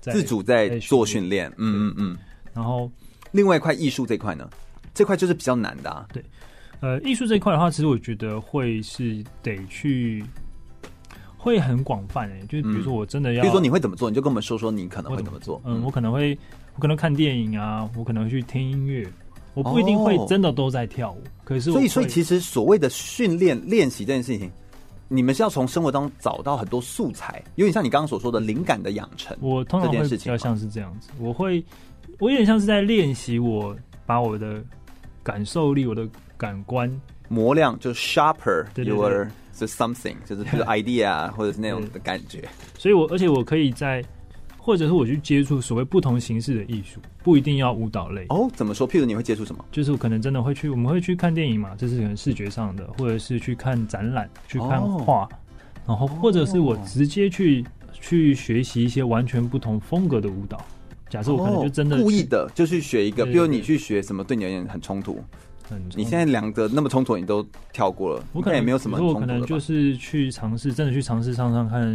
[0.00, 1.50] 自主在做训练。
[1.56, 2.18] 嗯嗯嗯。
[2.54, 2.90] 然后
[3.32, 4.48] 另外一块艺术这块呢，
[4.94, 6.06] 这块就是比较难的啊。
[6.12, 6.22] 对，
[6.80, 10.24] 呃，艺术这块的话，其实我觉得会是得去。
[11.42, 15.58] 会很广泛诶、欸，就是比如说我真的要，比如说你会怎么做，你就跟我们说说你可能会怎么做。
[15.64, 16.36] 嗯，我可能会，
[16.74, 19.08] 我可能看电影啊，我可能会去听音乐，
[19.54, 21.22] 我不一定会真的都在跳舞。
[21.42, 24.50] 可是，所以，所以其实所谓的训练练习这件事情，
[25.08, 29.34] 你们是要从生活当中找到很多素材，有点像你刚刚所说的灵感的养成。
[29.40, 31.64] 我通常会比较像是这样子，我会，
[32.18, 33.74] 我有点像是在练习，我
[34.04, 34.62] 把我的
[35.22, 36.90] 感受力、我的感官
[37.28, 38.66] 磨亮，就 sharper。
[39.66, 42.48] 是 something，就是比如 idea 或者是那种的感觉。
[42.78, 44.04] 所以我而且我可以在，
[44.58, 48.26] 或者是我去接触所谓不同形式的艺术，不一定要舞蹈类。
[48.28, 48.88] 哦，怎么说？
[48.88, 49.64] 譬如你会接触什么？
[49.72, 55.28] 就是我可能真的会去，我们会去看电影嘛，这是可能视觉上的，或者是去看展览，去看画，哦、
[55.86, 60.64] 然后或者是我直接去、哦、去学习一些完全不同风格的舞蹈。
[61.08, 65.20] 假设我可能就真的、哦、故意的就去学一个，比如你去学什么，对你而言很冲突。
[65.94, 69.14] 你现在两个那么冲突，你都跳过了，我可能也没有什么冲突。
[69.14, 71.94] 我可能就是去尝试，真的去尝试上上看，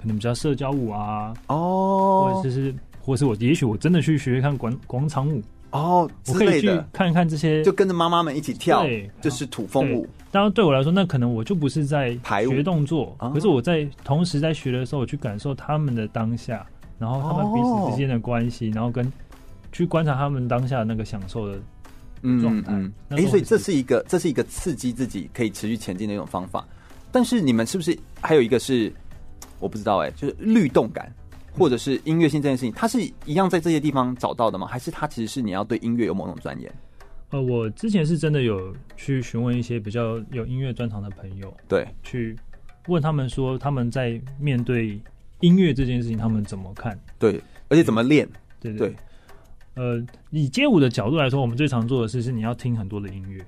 [0.00, 10.06] 可能比较社交舞啊，哦，或者是，或者是我也许我真的去学学看广广场舞哦，我可以去看一看这些，就跟着妈妈们一起跳，对，就是土风舞。
[10.32, 16.66] 当然对我来说，那可能我就不是在学动作，可是我在同时在学的时候，我去感受他们的当下，
[16.98, 19.12] 然后他们彼此之间的关系，然后跟
[19.72, 21.58] 去观察他们当下的那个享受的。
[22.22, 26.66] 嗯嗯，哎、欸，所以这是一个，这是一个刺激自己可以持续前进的一种方法。
[27.12, 28.92] 但是你们是不是还有一个是
[29.58, 31.12] 我不知道哎、欸，就是律动感
[31.52, 34.66] 或者是音乐性这件事情，它是一样在这些地方找到的吗？
[34.66, 36.72] 还是它其实是你要对音乐有某种钻研？
[37.30, 42.36] 呃，我之前是真的有去询问一些比较有音乐专长的朋友，对，去
[42.88, 45.00] 问他们说他们在面对
[45.40, 46.98] 音乐这件事情，他们怎么看？
[47.18, 48.28] 对，而且怎么练？
[48.60, 48.96] 对对，对。
[49.74, 53.44] 呃，以街舞的角度来说，我们最常做的事是你要听很多的音乐，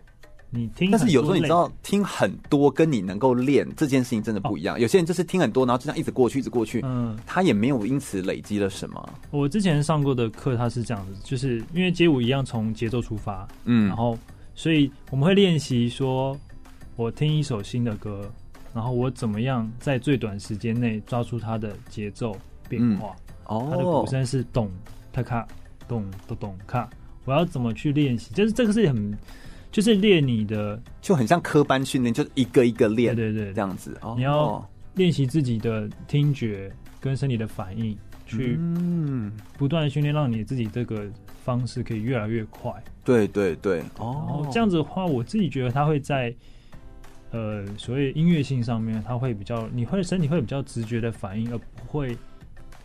[0.50, 0.90] 你听。
[0.90, 4.76] 但是有时候你知道，听很多跟你能够练这件事情真的不一样。
[4.76, 9.08] 哦、有些人就是听很多，然后就这样一直过去，一直过去，嗯，他也没有因此累积了什么。
[9.30, 14.16] 我之前上过的课，他是这样子，就是因为街舞一样从节奏出发，嗯，然后
[14.54, 16.38] 所以我们会练习说，
[16.96, 18.30] 我听一首新的歌，
[18.72, 22.36] 然后我怎么样在最短时间内抓出它的节奏
[22.68, 23.16] 变化？
[23.48, 24.70] 嗯、哦，它的鼓声是咚
[25.12, 25.46] 咔咔
[25.88, 26.88] 咚咚咚看，
[27.24, 28.32] 我要怎么去练习？
[28.34, 29.18] 就是这个是很，
[29.70, 33.96] 就是练你的，就很像科班训练，就是一个一个练，对对对，这样子。
[34.02, 41.06] 哦、你要练习自己的听觉跟身体的反应，去嗯不断的训练，让你自己这个
[41.44, 42.72] 方式可以越来越快。
[43.04, 46.34] 对对对，哦，这样子的话，我自己觉得它会在。
[47.34, 52.14] 呃，所谓音乐性上面，它会比较，你会身体会比较直觉的反应，而不会，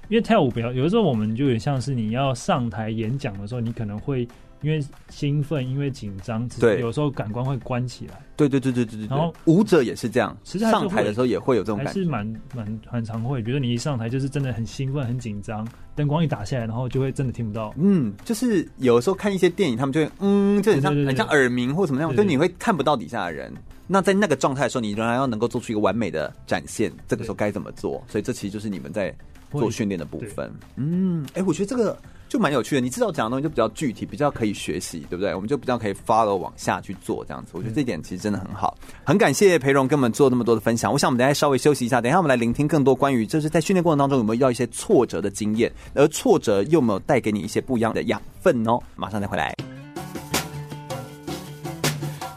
[0.10, 4.28] 因为跳舞比较，有的时候我们就有点像是你要上台演讲的时候，你可能会
[4.62, 8.20] 因为兴奋，因为紧张，对，有时候感官会关起来。
[8.36, 9.08] 对对对对对对。
[9.08, 17.74] 然后舞者也是这样，其实上台的时候也会有这种感觉，还是蛮蛮很常会，比如说你一上台就是真的很兴奋、很紧张，灯光一打下来，然后就会真的听不到。
[17.78, 23.52] 嗯，就是有的时候看一些电影，他们就会嗯，就很像很像耳鸣或什么样，就你会看不到底下的人。
[23.90, 26.92] 那在那个状态的时候，你仍然要能够做出一个完美的展现。
[27.08, 28.04] 这个时候该怎么做？
[28.08, 29.16] 所以这其实就是你们在
[29.52, 30.52] 做训练的部分。
[30.76, 32.82] 嗯，哎、欸，我觉得这个就蛮有趣的。
[32.82, 35.34] 你知道讲的东西就比较具体，比较可以学习，对不对？
[35.34, 37.52] 我们就比较可以 follow 往下去做这样子。
[37.54, 38.78] 我觉得这一点其实真的很好。
[39.04, 40.92] 很感谢裴荣跟我们做那么多的分享。
[40.92, 48.80] 我想我们等下稍微休息一下，等一下我们来聆听更多关于就是在训练过程当中有没有遇到一些挫折的经验，而挫折又有没有带给你一些不一样的养分哦。
[48.96, 49.54] 马上再回来。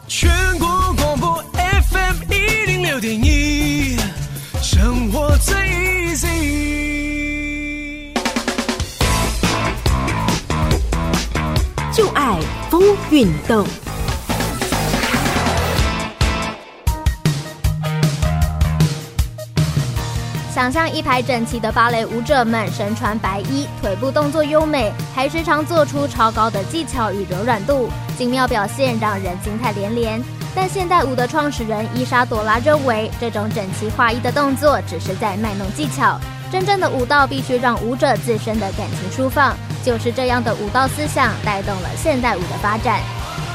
[0.07, 3.95] 全国广播 FM 一零六点一，
[4.61, 5.55] 生活最
[6.13, 6.31] easy，
[11.91, 12.37] 就爱
[12.69, 13.65] 疯运动。
[20.53, 30.23] 想象一排整齐的芭蕾舞者们，身穿白衣，腿部动作优美，还时常做出超高的技巧与柔软度，精妙表现让人惊叹连连。
[30.53, 36.19] 但现代舞的创始人伊莎朵拉认为，这种整齐划一的动作只是在卖弄技巧，
[36.51, 39.55] 真正的舞蹈必须让舞者自身的感情抒放。
[39.83, 42.99] 就是这样的舞蹈思想带动了现代舞的发展。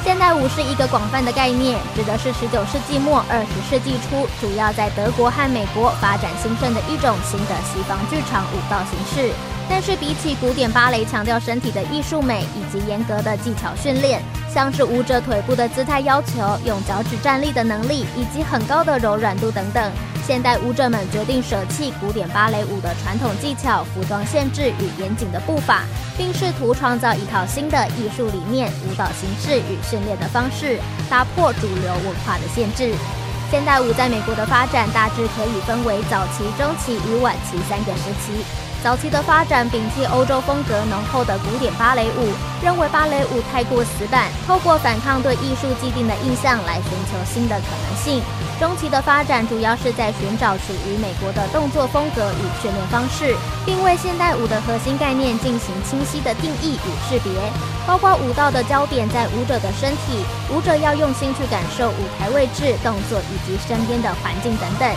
[0.02, 9.32] 现代舞是一个广泛的概念，指的是十九世纪末二十世纪初，主要在德国和美国发展兴盛的一种新的西方剧场舞蹈形式。
[9.68, 14.22] 但是比起古典芭蕾强调身体的艺术美以及严格的技巧训练，
[14.56, 19.92] 像是舞者腿部的姿态要求、用脚趾站立的能力以及很高的柔软度等等，
[20.26, 25.82] 现代舞者们决定舍弃古典芭蕾舞的传统技巧、服装限制与严谨的步伐，
[26.16, 30.78] 并试图创造一套新的艺术理念、舞蹈形式与训练的方式，
[31.10, 32.94] 打破主流文化的限制。
[33.50, 38.42] 现代舞在美国的发展大致可以分为早期、中期与晚期三个时期。
[38.86, 42.30] 早期的发展摒弃欧洲风格浓厚的古典芭蕾舞，
[42.62, 48.22] 认为芭蕾舞太过死板，透过反抗对艺术既定的印象来寻求新的可能性。
[48.60, 53.34] 中期的发展主要是在寻找属于美国的动作风格与训练方式，
[53.64, 57.32] 并为现代舞的核心概念进行清晰的定义与识别，
[57.88, 64.88] 包括舞蹈的焦点在舞者的身体，舞者要用心去感受舞台位置、动作以及身边的环境等等。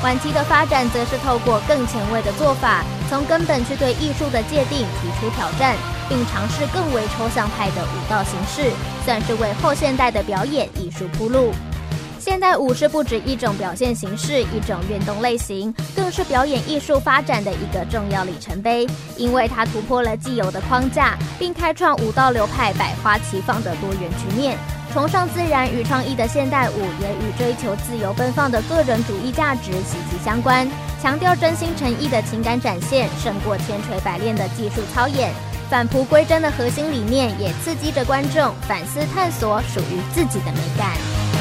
[0.00, 5.76] 晚期的发展则是透过更前卫的做法，从根本去对艺术的界定提出挑战，
[6.08, 8.70] 并尝试更为抽象派的舞蹈形式，
[9.04, 11.52] 算是为后现代的表演艺术铺路。
[12.20, 18.86] 现代舞是不止一种表现形式，一种运动类型，更是表演艺术发展的一个重要里程碑，
[19.16, 24.56] 因为它突破了既有的框架，并开创舞蹈流派百花齐放的多元局面。
[24.98, 30.68] 崇尚自然与创意的现代舞，也与追求自由奔放的个人主义价值息息相关。
[31.00, 35.32] 强调真心诚意的情感展现，胜过千锤百炼的技术操演。
[35.70, 41.37] 返璞归真的核心理念，也刺激着观众反思探索属于自己的美感。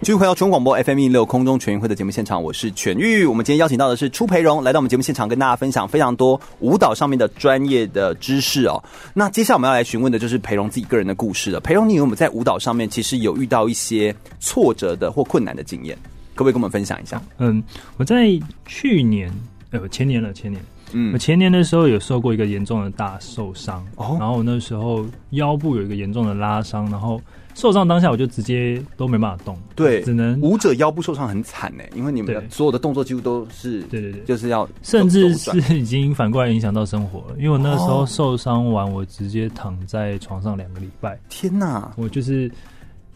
[0.00, 3.26] 继续回到全国广播 FM 一六空中全运会的节目现场，我是全玉。
[3.26, 8.82] 我们今天邀请到的是初培荣，来到我们节目现场，跟大家分享非常多舞蹈上面的专业的知识哦。
[9.12, 11.60] 那接下来我们要来询问的就是培荣自己个人的故事了。
[11.60, 15.94] 培荣，你有没有在舞蹈上面其实有遇到一些挫折的或困难的经验？
[16.34, 17.22] 可不可以跟我们分享一下？
[17.36, 17.62] 嗯，
[17.98, 18.26] 我在
[18.64, 19.30] 去年，
[19.70, 27.20] 呃，前年了，前年，嗯，我前年的时候有受过一个严重的大受伤，哦，然后我那时候腰部有一个严重的拉伤，然后。
[27.54, 37.36] 受伤当下，我就直接都没办法动，对，只能舞者腰部受伤很惨呢，因为你们所有的动作几乎都是，对对对，就是要，甚至是已经反过来影响到生活了。
[37.38, 41.18] 因为我那时候受伤完，我直接躺在床上两个礼拜。
[41.28, 42.50] 天哪，我就是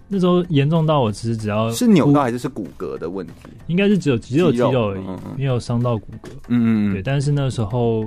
[0.09, 3.33] 那时候严重到我其实只要是扭到还是是骨骼的问题，
[3.69, 5.05] 应该是只有只有肌肉而已，
[5.39, 6.29] 没有伤到骨骼。
[6.49, 7.03] 嗯嗯，对。
[7.03, 8.05] 但是那时候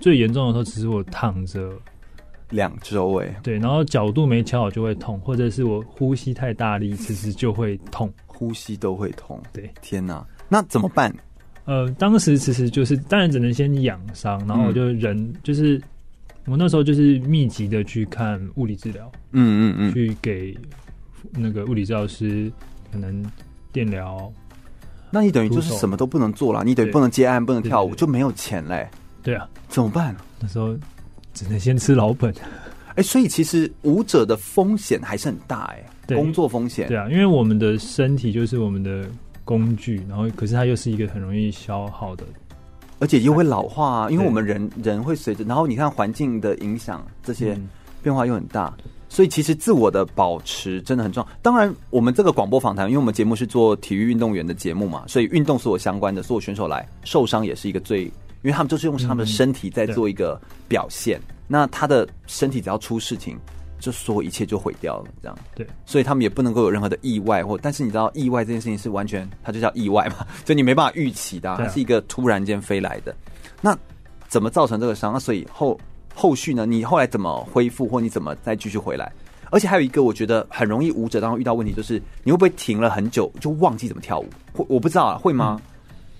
[0.00, 1.70] 最严重的时候，其实我躺着。
[2.50, 9.40] 两周哎，对，然后角度没调好就会痛，或者是我呼吸太大力，其实就会痛，呼吸都会痛。
[9.52, 11.14] 对，天哪，那怎么办？
[11.64, 15.82] 呃，当时其实就是当然只能先养伤，然后我就人、嗯、就是
[16.44, 20.56] 我那时候就是密集的去看物理治疗，嗯嗯嗯，去给
[21.32, 22.52] 那个物理治疗师
[22.92, 23.24] 可能
[23.72, 24.32] 电疗。
[25.10, 28.88] 那你等于就是什么都不能做了，你等于不能接案，不能跳舞，就没有钱嘞。
[29.22, 30.14] 对啊，怎么办？
[30.38, 30.76] 那时候
[31.36, 32.34] 只能先吃老本。
[32.88, 36.88] 哎、欸，所以其实舞者的风险还是很大哎、欸，工作风险。
[36.88, 39.06] 对啊，因为我们的身体就是我们的
[39.44, 42.24] 工具，然后可是它又是一个很容易消耗的，
[42.98, 44.10] 而且又会老化啊。
[44.10, 47.56] 因为我们人人会随着，然后你看环境的影响，这些
[48.02, 48.74] 变化又很大。
[48.78, 51.32] 嗯所以其实自我的保持真的很重要。
[51.40, 58.10] 当然，我们这个广播访谈，因为我们节目是做体育运动员的节目嘛，所以运动所有相关的所有选手来受伤也是一个最，
[58.46, 61.18] 因为他们就是用他们的身体在做一个表现。
[61.18, 63.36] 嗯、那他的身体只要出事情，
[63.80, 65.38] 就所有一切就毁掉了，这样。
[65.54, 73.14] 对，所以他们也不能够有任何的意外或，但是你知道，意外这件事情是完全，它就叫意外嘛， 就你没办法预期的、啊，它是一个突然间飞来的。
[73.60, 73.76] 那
[74.28, 75.12] 怎么造成这个伤？
[75.12, 75.78] 那所以后。
[76.18, 76.64] 后续呢？
[76.64, 79.12] 你后来怎么恢复，或你怎么再继续回来？
[79.50, 84.26] 而且还有一个，我觉得很容易舞者当中遇到问题，就是你会不会停了很久就忘记怎么跳舞？
[84.54, 85.60] 会，我不知道啊，会吗？
[85.60, 85.75] 嗯、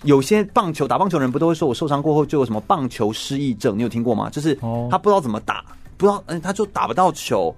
[0.07, 3.77] 有些棒球打棒球的人不都会说，我受伤过后就有什么棒球失忆症？
[3.77, 4.31] 你有听过吗？
[4.31, 4.55] 就是
[4.91, 5.65] 他不知道怎么打，
[5.97, 7.55] 不知道嗯，他就打不到球，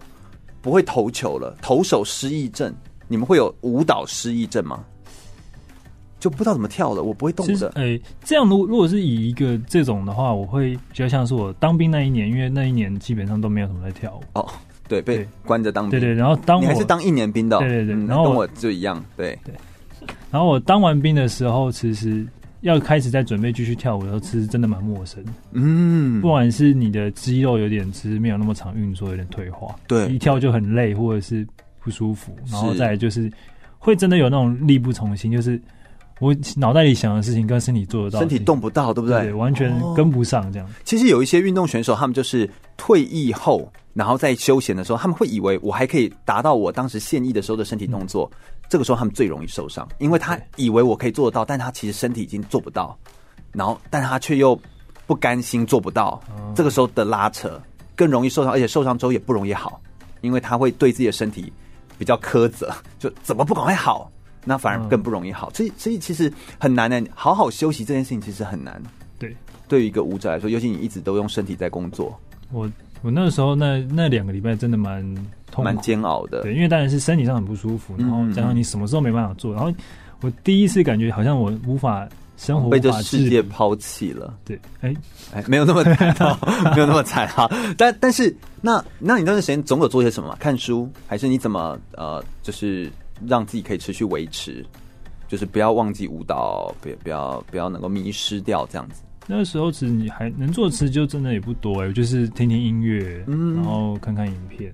[0.60, 2.74] 不会投球了，投手失忆症。
[3.06, 4.84] 你们会有舞蹈失忆症吗？
[6.20, 7.68] 就不知道怎么跳了，我不会动的。
[7.76, 14.22] 哎、欸，这样如如果是以一个这种的话，我会比较像是我当兵那一年，因为那一年基本上都没有什么在跳舞。
[14.32, 14.46] 哦，
[14.88, 15.90] 对，被关着当兵。
[15.92, 19.54] 对，对对，然后当还是当一年兵的、哦，对对对，嗯、然后跟我就一样，对对。
[20.30, 22.26] 然后我当完兵的时候，其实
[22.60, 25.24] 要开始在准备继续跳舞的时候，其实真的蛮陌生。
[25.52, 31.46] 嗯，不管是你的肌肉有点其实没有那么长运作，有点退化，对，一跳就很累或者是
[31.80, 33.30] 不舒服，然后再来就是
[33.78, 35.60] 会真的有那种力不从心，就是。
[36.20, 39.22] 我脑袋里想的事情跟身体做得到，身体动不到，对不对？
[39.22, 40.68] 对，完全跟不上这样。
[40.84, 48.30] 其实有一些运动选手，他们就是退役后，然后在休闲的时候，他们会以为我还可以达到我当时现役的时候的身体动作。
[48.68, 52.94] 这个时候他们最容易受伤，因为他以为我可以做得到，但他其实身体已经做不到，
[53.52, 54.58] 然后但他却又
[55.06, 56.20] 不甘心做不到。
[56.54, 57.58] 这个时候的拉扯
[57.96, 59.80] 更容易受伤，而且受伤之后也不容易好，
[60.20, 61.50] 因为他会对自己的身体
[61.96, 64.10] 比较苛责，就怎么不赶快好？
[64.48, 66.98] 那反而更不容易好，所以所以其实很难呢。
[67.14, 68.82] 好好休息这件事情其实很难。
[69.18, 69.36] 对，
[69.68, 72.18] 对于一个舞者来说，尤其你一直都用身体在工作。
[72.50, 72.70] 我
[73.02, 75.04] 我那时候那那两个礼拜真的蛮
[75.50, 76.40] 痛蛮煎熬的。
[76.40, 79.70] 对，因为当然是身体上很不舒服，然后加上你什么时候没办法做，然后
[80.22, 84.32] 我第一次感觉好像我无法生活，被这世界抛弃了。
[84.46, 84.94] 对，哎
[85.34, 86.16] 哎，没有那么惨，
[86.74, 87.46] 没有那么惨哈。
[87.76, 90.36] 但但是那那你那段时间总有做些什么嘛？
[90.40, 92.90] 看书还是你怎么呃就是？
[93.26, 94.64] 让自己可以持续维持，
[95.26, 99.02] 就是不要忘记舞蹈，不不要不要能够迷失掉这样子。
[99.26, 104.72] 那个时候其实你还能做的其实就真的也不多哎、欸，就是听听音乐，嗯，然后看看影片，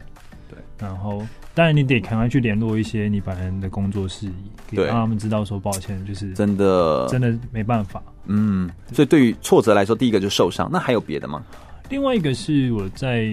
[0.48, 8.70] 对，然后当然你得赶快去联络一些你本人的工作事宜，对，让他们知道说抱歉，就是真的真的没办法，嗯。
[8.92, 11.42] 所以对于挫折来说，第一个就是受伤，那还有别的吗？
[11.90, 13.28] 另外一个是我在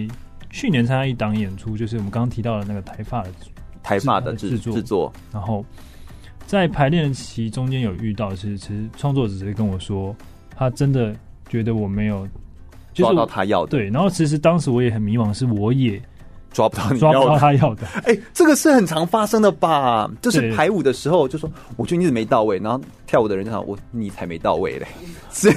[0.50, 3.30] 去年参加一档演出，就是我们刚刚提到的那个台发的。
[3.84, 5.66] 台发的制作，制作，然后
[6.46, 10.16] 在排练期中间有遇到，其实其实创作者直接跟我说，
[10.56, 11.16] 他真的
[11.50, 12.28] 觉得我没有
[12.94, 13.90] 抓到他要的，对。
[13.90, 16.02] 然后其实当时我也很迷茫，是我也
[16.52, 17.88] 抓不到你抓不到他要的。
[18.04, 20.12] 哎，这个是很常发生的吧？
[20.22, 24.86] 就是排舞的时候就说，我觉得你怎么没到位，然后跳舞的人就说，我你才没到位嘞，
[25.32, 25.50] 是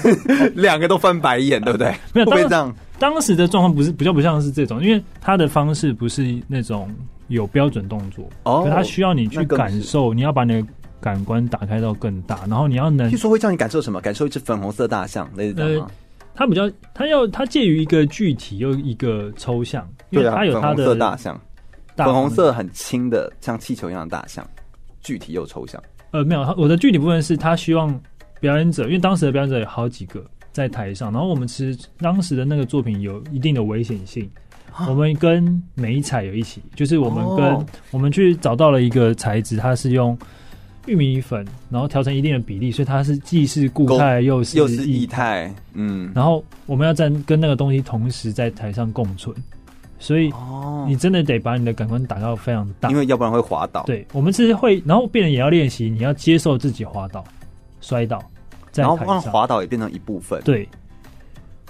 [0.55, 1.93] 两个都翻白眼，对不对？
[2.13, 2.73] 没有，会这样。
[2.99, 6.89] 当时的状况不是比较不像是这种，因为他的方式不是那种。
[7.29, 10.69] 有标准动作哦，可他需要你去感受，你要把你的
[11.01, 13.11] 感官打开到更大，然后你要能。
[13.11, 14.01] 据说会叫你感受什么？
[14.01, 15.91] 感受一只粉红色大象，类似这样吗？
[16.35, 21.41] 它比较，它要它介于一个具体又一个抽象，因为它有它的粉红色大象，
[21.97, 24.45] 粉红色很轻的像气球一样的大象，
[25.01, 25.83] 具体又抽象。
[26.11, 28.01] 呃，没有，我的具体部分是他希望
[28.41, 34.29] 表演者，因为当时的表演者有好几个在台上，然后我们其实当时的那个作品有一定的危险性。
[34.89, 40.19] 我们跟美彩有一起，就是我们跟、哦、我们去找到了一个材质，它是用
[40.87, 46.11] 玉米粉，然后调成一定的比例，所以它是既是固态又是又是液态，嗯。
[46.13, 49.33] 然后我们要在跟那个东西同时在台上共存，
[50.01, 50.33] 所以
[50.89, 53.85] 你真的得把你的感官打到非常大，因为要不然会滑倒。
[53.85, 57.23] 对，我们其实会，然后病人也要练习，你要接受自己滑倒、
[57.81, 58.19] 摔倒，
[58.73, 60.43] 在台上，然后让滑倒也变成一部分。
[60.43, 60.69] 对，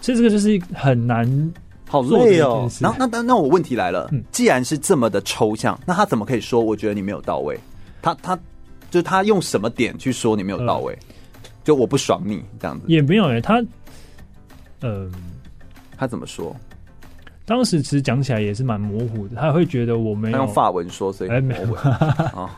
[0.01, 1.53] 所以这个就是很难。
[1.89, 2.69] 好累哦。
[2.81, 7.59] 然后那那那我问题来了，既然是这么的抽象，那他怎么可以说我觉得你没有到位？
[8.03, 8.37] 他他
[8.91, 10.97] 就是他用什么点去说你没有到位？
[11.63, 13.65] 就我不爽你这样子也没有哎，他
[14.81, 15.11] 呃，
[15.97, 16.55] 他怎么说？
[17.47, 22.51] 当时其实讲起来也是蛮模糊的，他会觉得我没有用法文说，所以哎没有啊。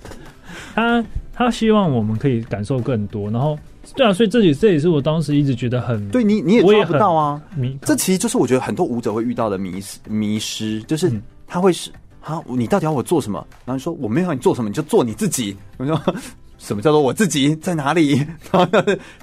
[0.74, 1.04] 他
[1.34, 3.58] 他希望我们可以感受更多，然后
[3.98, 7.42] 对啊，所以这也这也是我当时一直觉得很对你你也抓不到啊。
[7.56, 11.12] 迷，这其实就是我觉得很多舞者会遇到的迷失迷失，就是
[11.46, 11.90] 他会是
[12.22, 13.44] 啊，你到底要我做什么？
[13.66, 15.56] 然后你说我没有让你做什么，你就做你自己。
[15.76, 16.00] 我说。
[16.58, 18.16] 什么叫做我自己在哪里？
[18.50, 18.66] 然后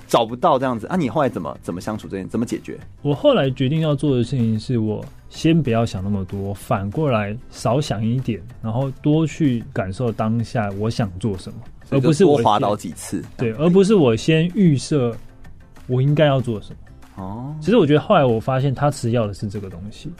[0.07, 0.95] 找不到这样子啊？
[0.95, 2.25] 你后来怎么怎么相处这件？
[2.29, 2.79] 怎么解决？
[3.01, 11.59] 我后来决定要做的事情是我先不要想那么多，反过来少想一点，然后多去感受当下我想做什么，
[11.89, 13.23] 而不是我滑倒几次。
[13.37, 15.15] 对，而不是我先预设
[15.87, 17.23] 我应该要做什么。
[17.23, 20.11] 哦，其实我觉得后来我发现他其实要的是这个东西。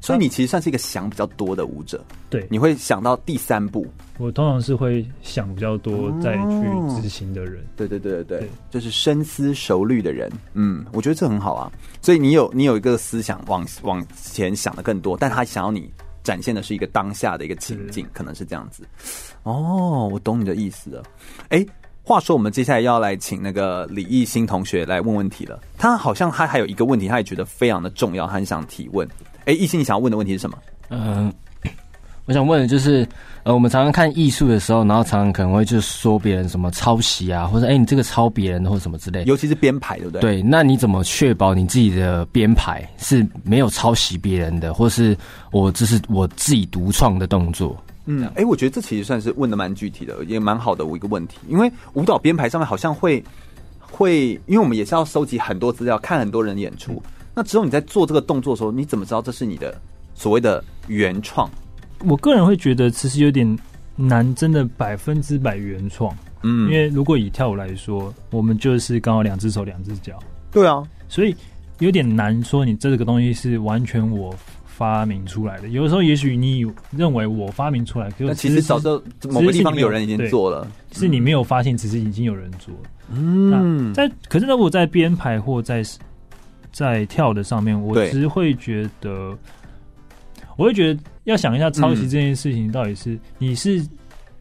[0.00, 3.86] 所以你其实算是一个想比较多的舞者，对，你会想到第三步。
[4.18, 10.30] 我通常是会想比较多再去执行的人，对对对对对，就是深思熟虑的人。
[10.52, 11.72] 嗯，我觉得这很好啊。
[12.02, 15.90] 所以你有你有一个思想往往前想的更多，但他想要你
[16.22, 18.86] 展现的是一个当下的一个情境，可能是这样子。
[19.44, 21.02] 哦，我懂你的意思了。
[21.50, 21.64] 哎，
[22.02, 25.58] 话说我们接下来要来请那个李艺兴同学来问问题了。
[25.78, 29.08] 他好像他还有一个问题，他也觉得非常的重要，他很想提问。
[29.44, 30.58] 哎，艺兴，你想要问的问题是什么？
[30.88, 31.32] 嗯，
[32.26, 33.06] 我想问的就是，
[33.42, 39.24] 呃，我们常常看艺术的时候，然后常常可能会就说别人什么抄袭啊，或者哎，你这个抄别人的，或者什么之类。
[39.24, 40.20] 尤其是编排，对不对？
[40.20, 45.14] 对，那你怎么确保你自己的编排是没有抄袭别人的，或是
[45.52, 47.76] 我这是我自己独创的动作？
[48.06, 51.38] 嗯，哎，我觉得这其实算是问的蛮具体的，也蛮好的一个问题。
[51.48, 53.22] 因为舞蹈编排上面好像会
[53.80, 56.92] 会，因为我们也是要收集很多资料，看很多人演出。
[56.94, 59.76] 嗯那之后你在做这个动作的时候，你怎么知道这是你的
[60.14, 61.50] 所谓的原创？
[62.06, 63.58] 我个人会觉得其实有点
[63.96, 66.16] 难，真的百分之百原创。
[66.44, 70.16] 嗯，因为如果以跳舞来说，我们就是刚好两只手两只脚。
[70.52, 71.34] 对啊，所以
[71.80, 74.32] 有点难说你这个东西是完全我
[74.76, 75.68] 发明出来的。
[75.68, 82.90] 有的时候也许你认为我发明出来，可是其实早就某个地方有人已经做了，是你没有发现，其实已经有人做了。
[83.10, 85.82] 嗯，在可是如果在编排或在
[86.72, 89.36] 在跳的上面，我只会觉得，
[90.56, 93.80] 我会觉得要想一下抄袭这件事情到底是你是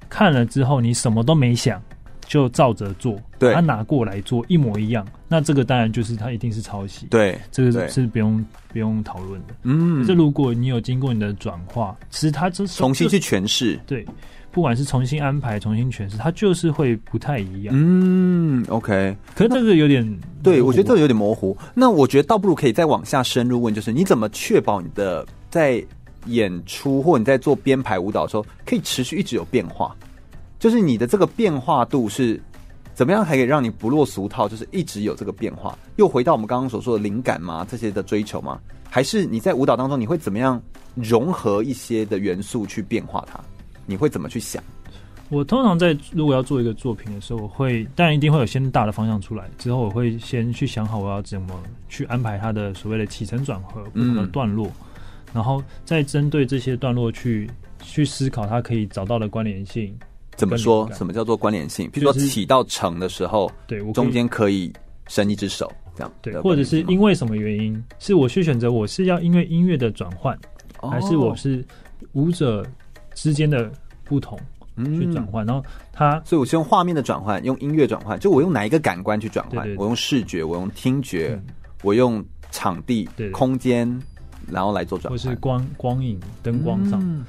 [0.09, 1.81] 看了之后你什么都没想
[2.27, 9.53] 就照着做，对，他拿过来做一模一样，那这个当然就是他一定是抄袭，对，这个是不用不用讨论的。
[9.63, 14.05] 嗯，这如果你有经过你的转化，其实他这重新去诠释，对。
[14.51, 17.73] 不管是重新安排、重新诠释，它就是会不太一样。
[17.75, 19.17] 嗯，OK。
[19.33, 20.07] 可是这个有点，
[20.43, 21.57] 对，我觉得这个有点模糊。
[21.73, 25.83] 那我觉得倒不如可以再往下深入问，就是你怎么确保你的在
[26.27, 29.95] 演出或你在做编排舞蹈的时候，可以持续一直有变化？
[30.63, 32.41] 就是你的这个变化度是
[32.93, 34.47] 怎么样，还可以让你不落俗套？
[34.47, 37.67] 就是一直有这个变化，又回到我们刚刚所说的灵感吗？
[37.69, 38.57] 这些的追求吗？
[38.89, 40.61] 还是你在舞蹈当中，你会怎么样
[40.95, 43.37] 融合一些的元素去变化它？
[43.85, 44.63] 你会怎么去想？
[45.27, 54.73] 我通常在如果要做一个作品的时候，我会当然一定会有先大的方向出来，之后我会先去想好我要怎么去安排它的所谓的起承转合不同的段落，嗯、
[55.33, 57.51] 然后再针对这些段落去
[57.81, 59.93] 去思考它可以找到的关联性。
[60.35, 60.91] 怎么说？
[60.93, 61.89] 什么叫做关联性？
[61.91, 64.71] 譬如说起到成的时候，对，我中间可以
[65.07, 70.37] 伸一只手，这样对，或者是因为什么原因，是我去选择我是要因为音乐的转换，
[70.81, 71.65] 哦、还是我是
[72.13, 72.65] 舞者。
[73.15, 73.71] 之间的
[74.03, 74.39] 不同
[74.75, 79.69] 去转换，嗯、然后他，所以我是用画面的转换，用音乐转换，就我用哪一个感官去转换？
[79.77, 81.53] 我用视觉，我用听觉，嗯、
[81.83, 83.87] 我用场地、空间，
[84.51, 87.23] 然后来做转换，或是光光影、灯光上，嗯、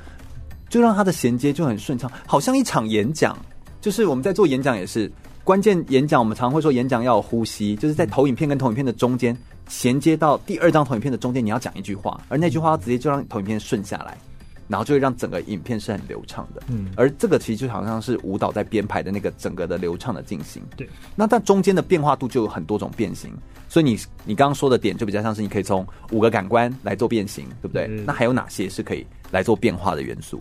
[0.74, 3.38] 就让它的衔接就很顺畅，好像一场演讲。
[3.80, 5.08] 就是我们在做演讲也是
[5.44, 9.36] 关键演讲，我们常会说演讲要有呼吸，就是在投影片跟投影片的中间
[9.68, 14.18] 衔接到第二张投影片的中间，你要讲一句话，而那句话要直接就让投影片顺下来。
[14.66, 20.88] 然后就会让整个影片是很流畅的，嗯，而这个其实就好像是舞蹈在编排的那个整个的流畅的进行，对。
[21.14, 23.30] 那但中间的变化度就有很多种变形，
[23.68, 27.86] 所以你你刚刚说的点就比较像是你可以从五个感官来做变形，对不对？
[27.88, 28.04] 对。
[28.06, 30.40] 那还有哪些是可以来做变化的元素？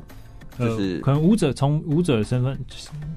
[0.59, 2.57] 就是、呃、可能舞者从舞者的身份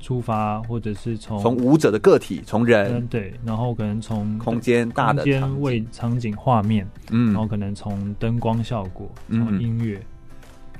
[0.00, 9.96] 出发，或者是从从舞者的个体，从人、嗯、对，然后可能从空间大的空间为场景画面，嗯，然后可能从灯光效果，从音乐。
[9.96, 10.06] 嗯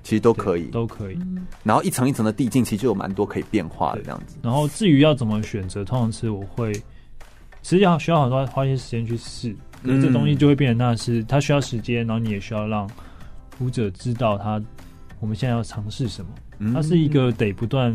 [0.06, 1.18] 其实都可以，都可以。
[1.64, 4.36] 然后一层一层的递进，其实就有蛮多可以变化的这样子。
[4.40, 6.72] 然后至于要怎么选择，通常是我会，
[7.60, 9.52] 其实要需要很多花一些时间去试。
[9.82, 12.88] 可是这东西就会变成那是它需要时间，然后你也需要让
[13.58, 14.62] 舞者知道他
[15.18, 16.30] 我们现在要尝试什么，
[16.72, 17.94] 它是一个得不断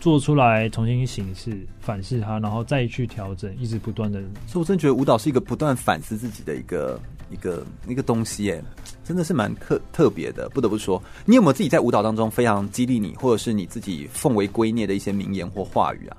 [0.00, 4.20] 做出来，重新形式、反思它，然后再去调整，一直不断的。
[4.46, 8.62] 所以我真的觉得舞蹈是一个不断反思自己的一个一个一个东西，哎，
[9.04, 10.48] 真的是蛮特特别的。
[10.50, 16.16] 不得不说，你有没有自己在舞蹈当中非常激励你，或者是你自己奉为圭臬的一些名言或话语啊？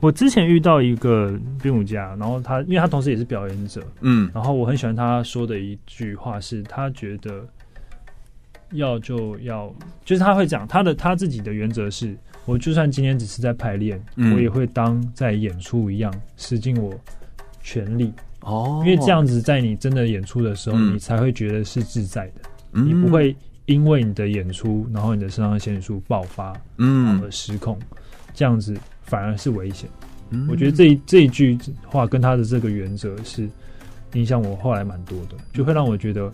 [0.00, 7.46] 我之前遇到一个编舞家，然后他因为他同时也是表演者，嗯，然后我很喜欢他说的一句话是，他觉得
[8.72, 9.72] 要就要，
[10.04, 16.92] 就是他会讲他的他自己的原则是，我就算今天只是在排练，嗯，我也会当在演出一样，使尽我
[17.62, 18.12] 全力。
[18.40, 22.42] 哦，因为这样子在你真的演出的时候，嗯，你才会觉得是自在的，
[22.72, 23.34] 嗯，你不会
[23.66, 27.78] 因为你的演出，然后你的肾上腺素爆发，嗯，而失控，
[28.34, 28.76] 这样子。
[29.06, 29.88] 反而是危险。
[30.30, 31.56] 嗯，我觉得这一这一句
[31.86, 33.48] 话跟他的这个原则是
[34.14, 36.28] 影响我后来蛮多的，就会让我觉得，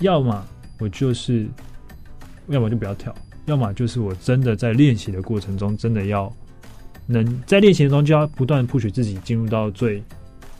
[0.00, 0.44] 要么
[0.78, 1.48] 我就是，
[2.48, 3.14] 要么就不要跳，
[3.46, 6.32] 要么就是我真的在练习的过程中，真的要
[7.06, 10.02] 能在练习中就要不断 push 自己进入到最。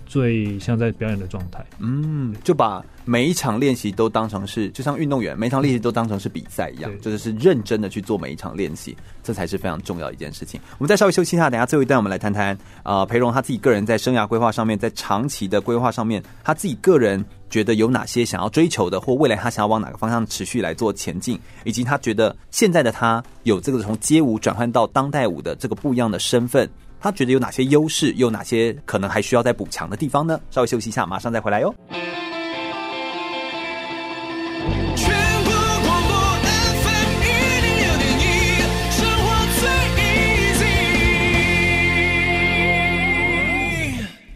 [0.09, 10.59] 最像在表演的状态，嗯，就把每一场练习都当成是，就像运动员每一场练习都当成是比赛一样，就是是认真的去做每一场练习，这才是非常重要的一件事情。
[10.79, 26.67] 我们再稍微休息一下，等下最后一段我们来谈谈啊，培荣他自己个人在生涯规划上面，在长期的规划上面，他自己个人觉得有哪些想要追求的，或未来他想要往哪个方向持续来做前进，以及他觉得现在的他有这个从街舞转换到当代舞的这个不一样的身份。
[27.01, 30.40] 他觉得有哪些优势，又有哪些可能还需要再补强的地方呢？
[30.51, 31.74] 稍微休息一下，马上再回来哟。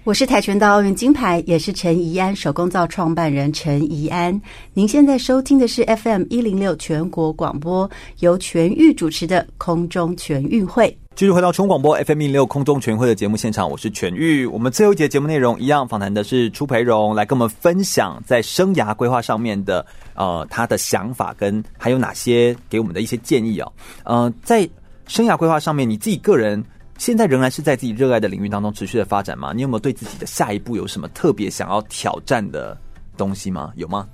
[0.04, 4.40] 我是跆拳道奥运金牌，也是陈怡安手工皂创办人陈怡安。
[4.74, 7.88] 您现在收听的是 FM 一零六全国广播，
[8.18, 10.98] 由全域主持的空中全运会。
[11.14, 14.46] 继续回到全国广播 FM 一零六空中全运会的节目现场，我是全玉。
[14.46, 19.84] 我们最后一节节目内容一样，访谈的是初培荣，来跟我们分享在生涯规划上面的
[20.14, 23.70] 呃他的想法，跟还有哪些给我们的一些建议哦。
[24.04, 24.68] 呃，在
[25.06, 26.62] 生涯规划上面，你自己个人。
[26.98, 29.52] 现在仍然是在自己热爱的领域当中持续的发展吗？
[29.52, 32.78] 你有没有对自己的下一步有什么特别想要挑战的
[33.16, 33.72] 东西吗？
[33.74, 34.08] 有吗？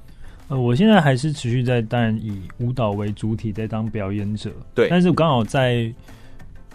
[0.48, 5.92] 呃，我现在还是持续在，当然以舞蹈为主体在当表演者，对，但是我刚好在。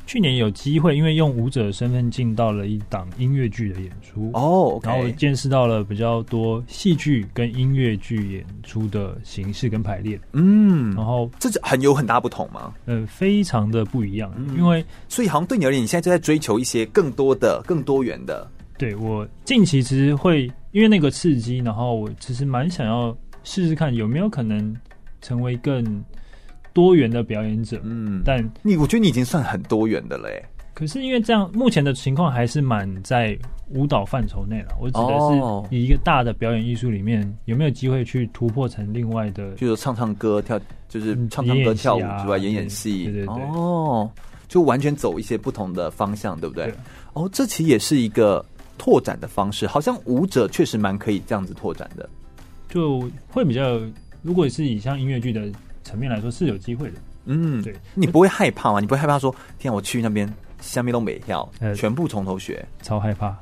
[0.06, 12.74] 去年有机会，因为用舞者的身份进到了一档音乐剧的演出哦然后见识到了比较多戏剧跟音乐剧演出的形式跟排列，嗯，然后这是很有很大不同吗？
[12.86, 18.45] 呃，非常的不一样，嗯、因为所以好像对你而言，你现在就在追求一些更多的、更多元的。
[18.78, 24.76] 对，我近期其实会因为那个刺激，然后我其实蛮想要试试看有没有可能
[25.22, 26.04] 成为更。
[26.74, 30.49] 多元的表演者，嗯，但你我觉得你已经算很多元的了，哎。
[30.74, 33.38] 可是因为这样，目前的情况还是蛮在
[33.69, 34.76] 舞蹈范畴内了。
[34.82, 35.19] 我指的
[35.69, 40.59] 是以一个大的表演艺术里面，有没有机会去突破成另外的，就是唱唱歌、跳，
[40.89, 43.43] 就是唱唱歌、跳舞之外，演演戏，对对对。
[43.53, 44.09] 哦，
[44.47, 46.74] 就完全走一些不同的方向，对不对？
[47.13, 48.43] 哦，这其实也是一个
[48.76, 49.67] 拓展的方式。
[49.67, 52.09] 好像舞者确实蛮可以这样子拓展的，
[52.67, 53.80] 就会比较，
[54.24, 55.47] 如果是以像音乐剧的。
[55.84, 58.80] 层面来说是有机会的，嗯，对，你不会害怕吗？
[58.80, 60.32] 你不会害怕说，天啊，我去那边
[60.62, 63.38] 下面都没跳，全部从头学，超害怕。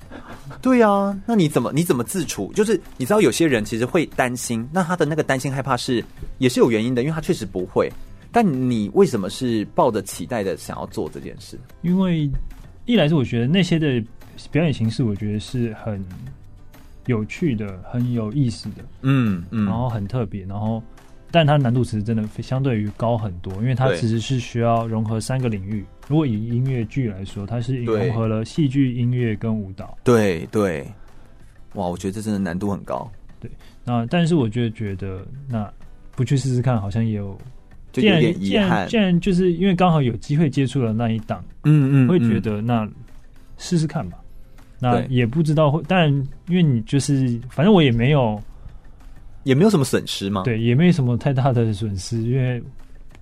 [0.61, 2.51] 对啊，那你怎么你怎么自处？
[2.53, 6.03] 就是你知道有些人其实会担心，那他的那个担心害怕是
[6.39, 7.91] 也是有原因的，因为他确实不会。
[8.31, 11.59] 但你为什么是抱着期待的想要做这件事？
[11.81, 12.29] 因为
[12.85, 14.03] 一来是我觉得那些的
[14.51, 16.03] 表演形式，我觉得是很
[17.05, 20.81] 有趣的，很有意思的，嗯嗯，然后很特别，然后。
[21.31, 25.85] 但它难度其实真的相对于高很多，因为它其实是需要融合三个领域。
[26.07, 29.97] 如果以音乐剧来说，它是融合了戏剧、音乐跟舞蹈。
[30.03, 30.85] 对对，
[31.75, 33.09] 哇，我觉得这真的难度很高。
[33.39, 33.49] 对，
[33.85, 35.71] 那但是我就觉得，那
[36.15, 37.37] 不去试试看，好像也有，
[37.93, 38.87] 就有点遗憾。
[38.89, 42.85] 既然就是因为刚好有机会接触了那一档，嗯，嗯嗯，会觉得那
[43.57, 44.17] 试试看吧。
[44.79, 46.09] 那也不知道会，但
[46.47, 48.41] 因为你就是，反正我也没有。
[49.43, 50.43] 也没有什么损失吗？
[50.43, 52.61] 对，也没有什么太大的损失，因为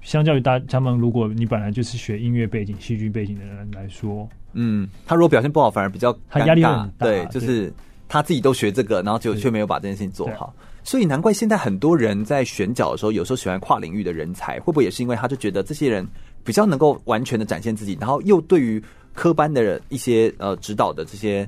[0.01, 7.05] 相较于大他们，如果你本来就是学音乐背景、戏剧背景的人来说，嗯，他如果表现不好，反而比较他压力很大。
[7.05, 7.71] 对，就是
[8.07, 16.05] 他自己都学这个，然后就却没有把这件事情做好，所以难怪现在很多人在选角的时候，有时候喜欢跨领域的人才，会不会也是因为他就觉得这些人
[16.43, 18.81] 比较能够完全的展现自己，然后又对于
[19.13, 21.47] 科班的人一些呃指导的这些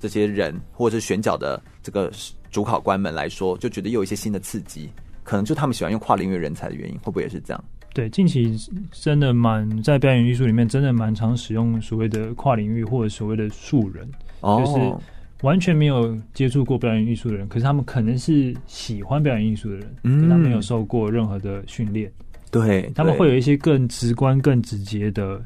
[0.00, 2.10] 这些人，或者是选角的这个。
[2.52, 4.88] 主考官们来说，就觉得又有一些新的刺激，
[5.24, 7.64] 可能就他们喜欢用跨领域人才的原因，会不会也是这样？
[7.94, 8.56] 对，近期
[8.90, 14.08] 真的蛮在表演艺术里面，真的蛮常使用所谓的跨领域或者所谓的素人，
[14.40, 22.10] 哦、就是完全没有接触过表演艺术的人，可是他们可能是喜欢表演艺术的人，嗯，他没有受过任何的训练，
[22.50, 25.44] 对，他们会有一些更直观、更直接的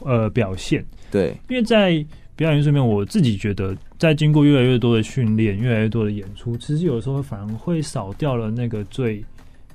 [0.00, 2.04] 呃表现，对，因为在
[2.40, 9.22] 表演艺术面，我自己觉得，在经过越来越多的训练、越来越多的演出，其实有时候反而会少掉了那个最。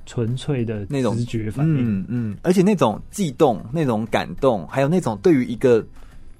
[0.08, 5.84] 纯粹的那种直觉反应，嗯嗯，而且那种悸动、那种感动，还有那种对于一个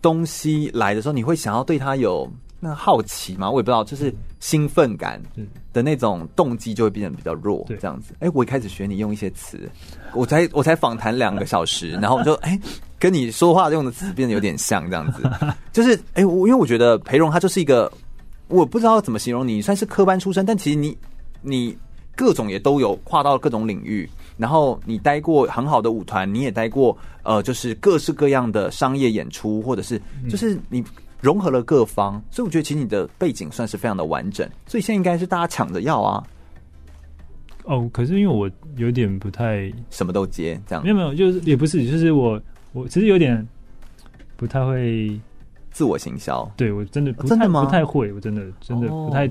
[0.01, 2.31] 东西来的时候，你会想要对它有
[2.61, 3.51] 那好奇吗？
[3.51, 5.21] 我也不知道，就是兴奋感
[5.73, 8.15] 的那种动机就会变得比较弱，这样子。
[8.21, 9.69] 哎、欸，我一开始学你用一些词，
[10.15, 12.61] 我才我才访谈两个小时， 然后我就哎、欸、
[12.99, 15.23] 跟你说话用的词变得有点像这样子，
[15.73, 17.91] 就是哎、欸，我因为我觉得培荣他就是一个，
[18.49, 20.97] 我不知道怎么形容你，算是科班出身，但其实你
[21.43, 21.77] 你。
[22.19, 24.09] 各种也都有跨到各种领域，
[24.39, 30.83] 然后你待过很好的舞团，你也待过呃，就是各式各样的商业演出，或者是就是你
[31.21, 36.25] 融合了各方，所以我觉得其实你的背景算是非常的完整，所以现在应该是大家抢着要啊。
[37.65, 42.41] 哦，可是因为我有点不太什么都接这样，没有没有，就是也不是，就是我
[42.77, 43.47] 我其实有点
[44.37, 45.19] 不太会
[45.71, 47.49] 自我行销，对我真的不太、哦、真的？
[47.49, 49.27] 不太会，我真的真的不太。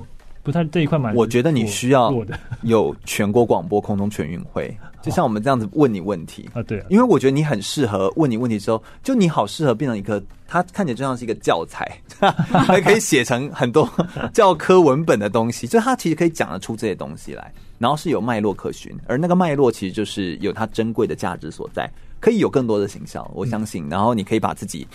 [0.45, 2.13] 哦不太这一块蛮，我觉得你需要
[2.61, 6.47] 有全国广播空中全运会， 就像我们这样子问你问题。
[6.53, 13.89] 啊，对，因为我觉得你很适合问你问题之后，就你好适合变成一个，它看起来就像是一个教材， 还可以写成很多
[14.33, 21.89] 教科文本的东西，就它其实可以讲得出这些东西来，然后是有脉络可循，而那个脉络其实就是有它珍贵的价值所在，
[22.19, 24.87] 可以有更多的形象，我相信，然后你可以把自己。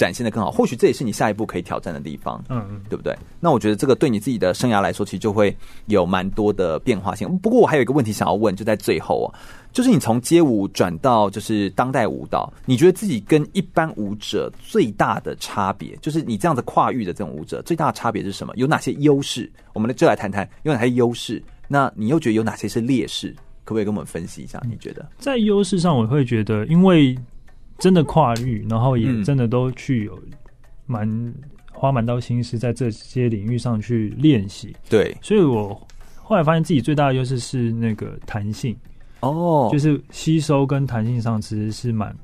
[0.00, 3.14] 展现的更好，或许这也是你下一步可以挑战的地方，嗯嗯，对不对？
[3.38, 5.54] 那我觉得这个对你自己的生涯来说，其实就会
[5.88, 7.38] 有蛮多的变化性。
[7.40, 9.28] 不过我还有一个问题想要问，就在最后啊，
[9.74, 18.54] 就是你从街舞转到就是当代舞蹈，你觉得自己跟一般舞者最大的差别，就是你这样子跨域的这种舞者最大的差别是什么？
[18.56, 19.52] 有哪些优势？
[19.74, 21.42] 我们就来谈谈有哪些优势。
[21.68, 23.36] 那你又觉得有哪些是劣势？
[23.64, 24.58] 可不可以跟我们分析一下？
[24.66, 27.14] 你觉得在优势上，我会觉得因为。
[27.80, 30.16] 真的跨域，然后也真的都去有
[30.86, 31.34] 蛮
[31.72, 34.76] 花蛮多心思在这些领域上去练习。
[34.88, 35.74] 对，所以我
[36.14, 38.76] 后来发现自己最大的优势是那个弹性
[39.20, 42.14] 哦，就是吸收跟弹性上其实是蛮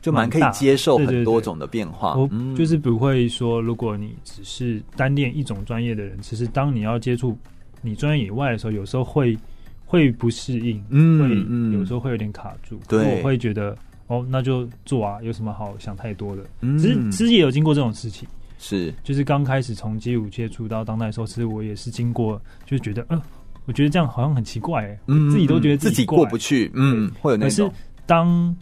[0.00, 2.14] 就蛮可以接受很多种的变化。
[2.16, 7.36] 我就是不会说，如果你只是单练一种专业的人，其实当你要接触
[7.82, 9.36] 你专业以外的时候，有时候会
[9.84, 12.80] 会不适应，嗯，会有时候会有点卡住。
[12.88, 13.76] 对，我会觉得。
[14.06, 16.42] 哦，那就做啊，有什么好想太多的？
[16.60, 23.22] 嗯，其实其实也有经过这种事情，是就是刚开始从街舞接触到当代的时候，其实我也是经过，就觉得，嗯、呃，
[23.64, 27.68] 我觉得这样好像很奇怪，哎，嗯，自己都觉得自己，自己过不去，嗯，会有那种。
[27.68, 28.54] 可是当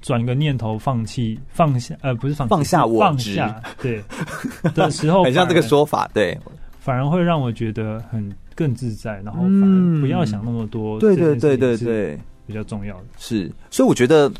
[0.00, 4.02] 转个念头，放弃，放下，呃，不是放放下我，放下，对
[4.74, 6.36] 的时候， 很像这个说法，对，
[6.80, 14.30] 反而会让我觉得很更自在，然后反而不要想那么多，对对对对对，比较重要的，是，所以我觉得。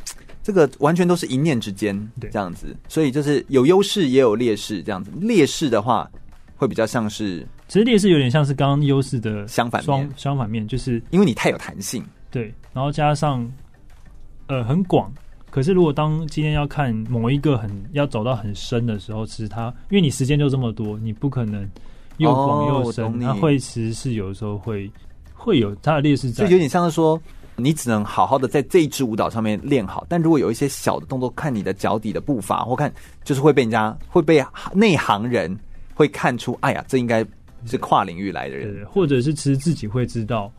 [0.48, 1.94] 这个完全都是一念之间，
[2.32, 5.10] 这样子，所以就是有优势也有劣势，这样子。
[5.20, 6.10] 劣势的话，
[6.56, 13.46] 会比较像是，其实劣势有点像是刚刚优势的相反面，相反面就是因为你太有弹性，对，然后加上
[14.46, 15.12] 呃很广。
[15.50, 21.68] 可是如果当今天要看某一个很要走到很深的时候，其实它因为你时间就这么多，你不可能
[22.16, 24.90] 又广又深，它会其实是有时候会
[25.34, 27.20] 会有它的劣势在，就有点像是说。
[27.58, 32.92] 你只能好好的在这一支舞蹈上面练好，但如果有一些小的动作，看你的脚底的步伐，或看
[33.24, 35.54] 就是会被人家会被内行人
[35.94, 37.26] 会看出，哎呀，这应该
[37.66, 40.50] 是跨领域来的人，或者是其实自己会知道，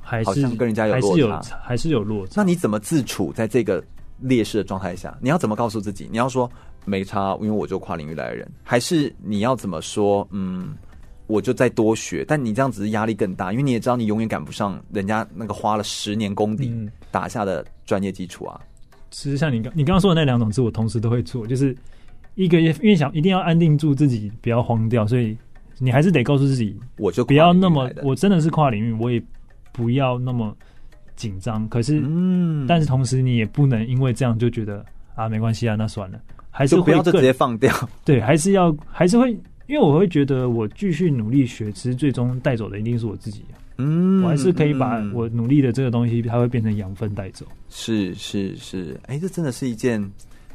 [0.00, 2.32] 还是好像跟人家有落差，还是有落差。
[2.36, 3.82] 那你怎么自处在这个
[4.18, 5.16] 劣势的状态下？
[5.20, 6.08] 你要怎么告诉自己？
[6.10, 6.50] 你要说
[6.84, 10.26] 没差，因为我就跨领域来的人，还是你要怎么说？
[10.32, 10.74] 嗯。
[11.30, 16.74] 我就再多学，但你这样子压力更大，因为你也知道你永远赶不上人家那个花了十年功底
[17.12, 18.60] 打下的专业基础啊。
[19.10, 21.76] 其实像你刚你刚刚说的那两种字，我同时都会做，就是
[22.34, 25.36] 一个因为想一定要安定住自己，不要慌掉，所以
[25.78, 29.22] 你还是得告诉自己，我就不要那么，我真的是跨领域，我也
[29.72, 30.56] 不要那么
[31.14, 31.68] 紧张。
[31.68, 34.84] 可是，嗯，但是同时你也不能因为这样就觉得
[35.14, 36.20] 啊没关系啊，那算了，
[36.50, 37.72] 还是不要就直接放掉。
[38.04, 39.36] 对，还是要还是会。
[39.70, 43.44] 因为我会觉得，我继续努力学，其实最终带走的一定是我自己。
[43.78, 47.46] 嗯，我还是可以把我努力的这个东西，它会变成养分带走。
[47.68, 50.04] 是是是，哎，这真的是一件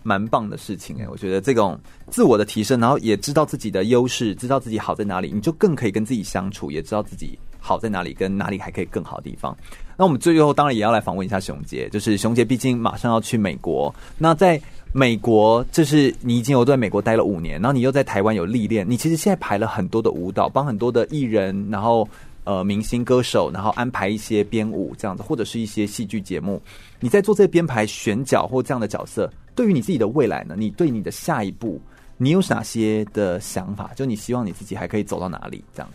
[0.03, 1.07] 蛮棒的事情哎、欸。
[1.07, 9.57] 我觉得这种自我的提升，然后也知道自己的优势，知道自己好在哪里，你就更可以跟自己相处，也知道自己好在哪里，跟哪里还可以更好的地方。
[9.97, 14.61] 那我们最后当然也要来访问一下熊杰，就是熊杰毕竟马上要去美国，那在。
[14.97, 22.07] 美国，就是你已经有在美国待了五年，然后你又在台湾有历练，你其实现在排了很多的舞蹈，帮很多的艺人，然后
[22.45, 26.61] 呃明星歌手，然后安排一些编舞这样子，或者是一些戏剧节目。
[27.01, 30.55] 你在做这些编排选角或这样的角色，对于你自己的未来呢？
[30.57, 31.77] 你对你的下一步，
[32.15, 33.91] 你有哪些的想法？
[33.97, 35.61] 就你希望你自己还可以走到哪里？
[35.75, 35.89] 这样。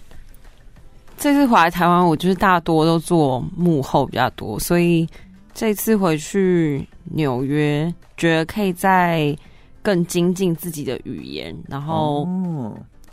[1.21, 5.07] 这次回来台湾，我就是大多都做幕后比较多，所以。
[5.53, 9.37] 这次回去纽约，觉得可以再
[9.83, 12.27] 更精进自己的语言，然后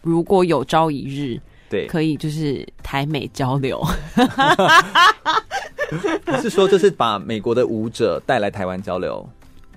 [0.01, 3.83] 如果有朝一日，对，可以就是台美交流。
[6.23, 9.27] 不是说，就是把美国的舞者带来台湾交流？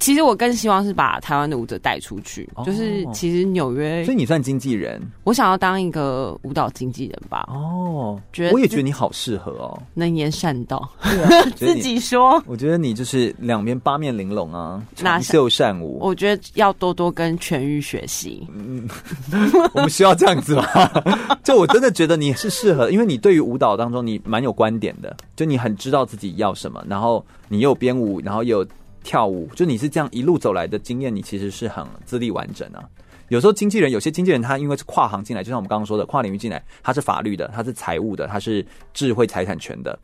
[0.01, 7.47] 其实我更希望是把台湾的舞者带出去，哦、就是其实纽约，所以你算经纪人，我想要当一个舞蹈经纪人吧。
[7.53, 12.43] 哦，觉得我也觉得你好适合哦，能言善道，对啊、 自己说。
[12.47, 15.99] 我觉得你就是两边八面玲珑啊，长袖善舞。
[16.01, 18.49] 我觉得要多多跟全愈学习。
[18.53, 18.89] 嗯，
[19.75, 20.65] 我们需要这样子吗？
[21.45, 28.67] 就我真的觉得你是适合，因为你对于舞蹈当中你蛮有观点的，就你很知道自己要什么，然后你又有编舞，然后又有。
[29.03, 32.83] 跳舞，就你是这样一路走来的经验，你其实是很资历完整啊。
[33.29, 39.97] 有时候经纪人，有些经纪人他因为是跨行进来，就像我们刚刚说的跨领域进来，他是法律的，他是财务的，他是智慧财产权的，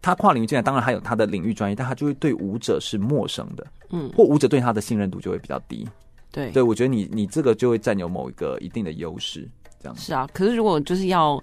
[0.00, 5.88] 他跨领域进来，当然他有他的领域专业，但他就会对舞者是陌生的，嗯，或舞者对他的信任度就会比较低。
[6.30, 9.48] 对，对我觉得你你这个就会占有某一个一定的优势，
[9.82, 9.96] 这样。
[9.96, 11.42] 是啊，可是如果就是要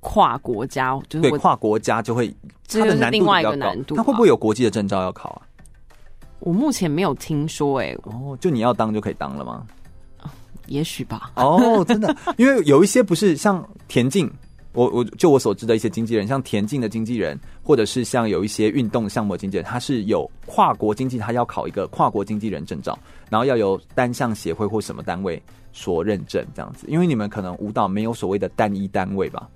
[0.00, 2.34] 跨国家，就是对跨国家就会，
[2.66, 5.46] 它的难度比较高，另外一个难度，他会不会有国际的证照要考啊？
[6.42, 9.64] 我目前没有听说、欸，哎，哦，就你要当就可以当了吗？
[10.66, 11.30] 也许吧。
[11.36, 14.28] 哦，真的，因为有一些不是像田径，
[14.72, 22.98] 我我就我所知的一些经纪人，像田径的经纪人，或者是像有一些运动项目的经纪人，他是有跨国经纪，他要考一个跨国经纪人证照，
[23.30, 25.40] 然后要有单项协会或什么单位
[25.72, 26.86] 所认证，这样子。
[26.88, 29.48] 因为你们可能舞蹈没有所谓的单一单位吧，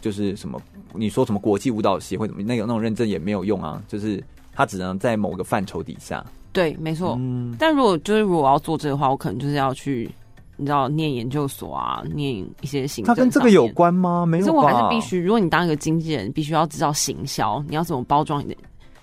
[0.00, 0.58] 就是什么
[0.94, 4.24] 你说什么国际舞蹈协会怎么那个那种认证也没有用啊，就是。
[4.54, 6.24] 他只能在某个范畴底下。
[6.52, 7.16] 对，没错。
[7.18, 10.08] 嗯，但如果就是如果我要做这个的话，我可能就是要去，
[10.56, 13.12] 你知道，念研究所啊，念一些行政。
[13.12, 14.24] 它跟这个有关吗？
[14.24, 14.44] 没有。
[14.44, 18.56] 可是我还是必须，如果你当一个经纪人，必须要知道行销，你要怎么包装你的，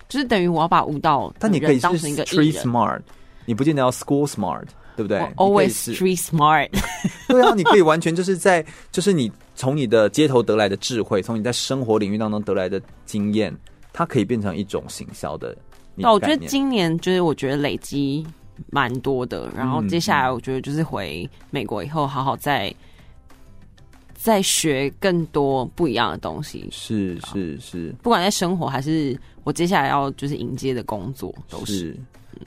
[0.08, 3.00] 就是等于我要把舞蹈，但你可以当成一个 street smart，
[3.44, 4.64] 你不见得要 school smart，
[4.96, 6.70] 对不对？Always street smart。
[7.28, 13.54] 对啊，你可以完全就是在，就是你从你的街头得来的智慧，从你在生活领域当中得来的经验。
[13.92, 15.56] 它可以变成一种行销的。
[15.94, 18.26] 那我觉得今年就是我觉得累积
[18.70, 22.74] 蛮多的，然后接下来我觉得就是回美国以后，好好再
[24.14, 26.66] 再学更多不一样的东西。
[26.70, 31.96] 是是是，不管在生活还是我接下来要就是迎接的工作，都是，是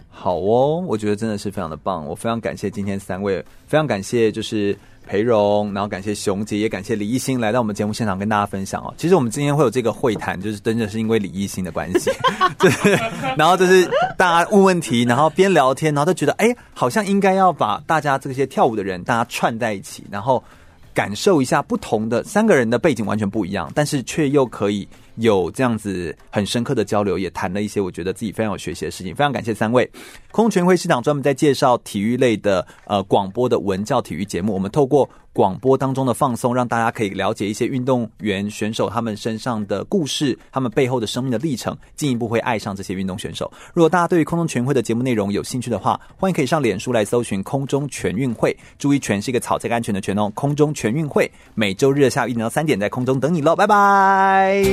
[0.09, 0.83] 好哦。
[0.87, 4.75] 我觉得真的是非常的棒，我非常感谢今天三位，非常感谢就是。
[5.05, 8.93] 培荣，然后感谢熊姐，也感谢李艺兴来到我们节目现场跟大家分享哦。
[8.97, 12.11] 其实我们今天会有这个会谈，就是真的是因为李艺兴的关系，
[12.59, 12.91] 就是
[13.37, 20.43] 然后就是大家问问题，然后边聊天，然后都觉得哎，好像应该要把大家这些跳舞的人大家串在一起，然后
[20.93, 24.87] 感受一下不同的三个人的背景完全不一样，但是却又可以。
[25.17, 29.15] 有这样子很深刻的交流，也谈了一些我觉得自己非常有学习的事情。
[29.15, 29.89] 非常感谢三位。
[30.35, 34.53] 空中全会是档专门在介绍体育类的呃广播的文教体育节目。
[34.53, 43.49] 我们透过广播当中的放松，让大家可以了解一些运动员选手他们身上的故事，他们背后的生命的历程，进一步会爱上这些运动选手。
[43.73, 50.29] 如果大家对于空中全会的节目内容有兴趣的话，欢迎可以上脸书来搜寻“空中全运会”，注意“全”是一个草这个安全的“全”哦。
[50.35, 54.65] 空中全运会每周日的下午一点到三点在空中等你喽，拜拜。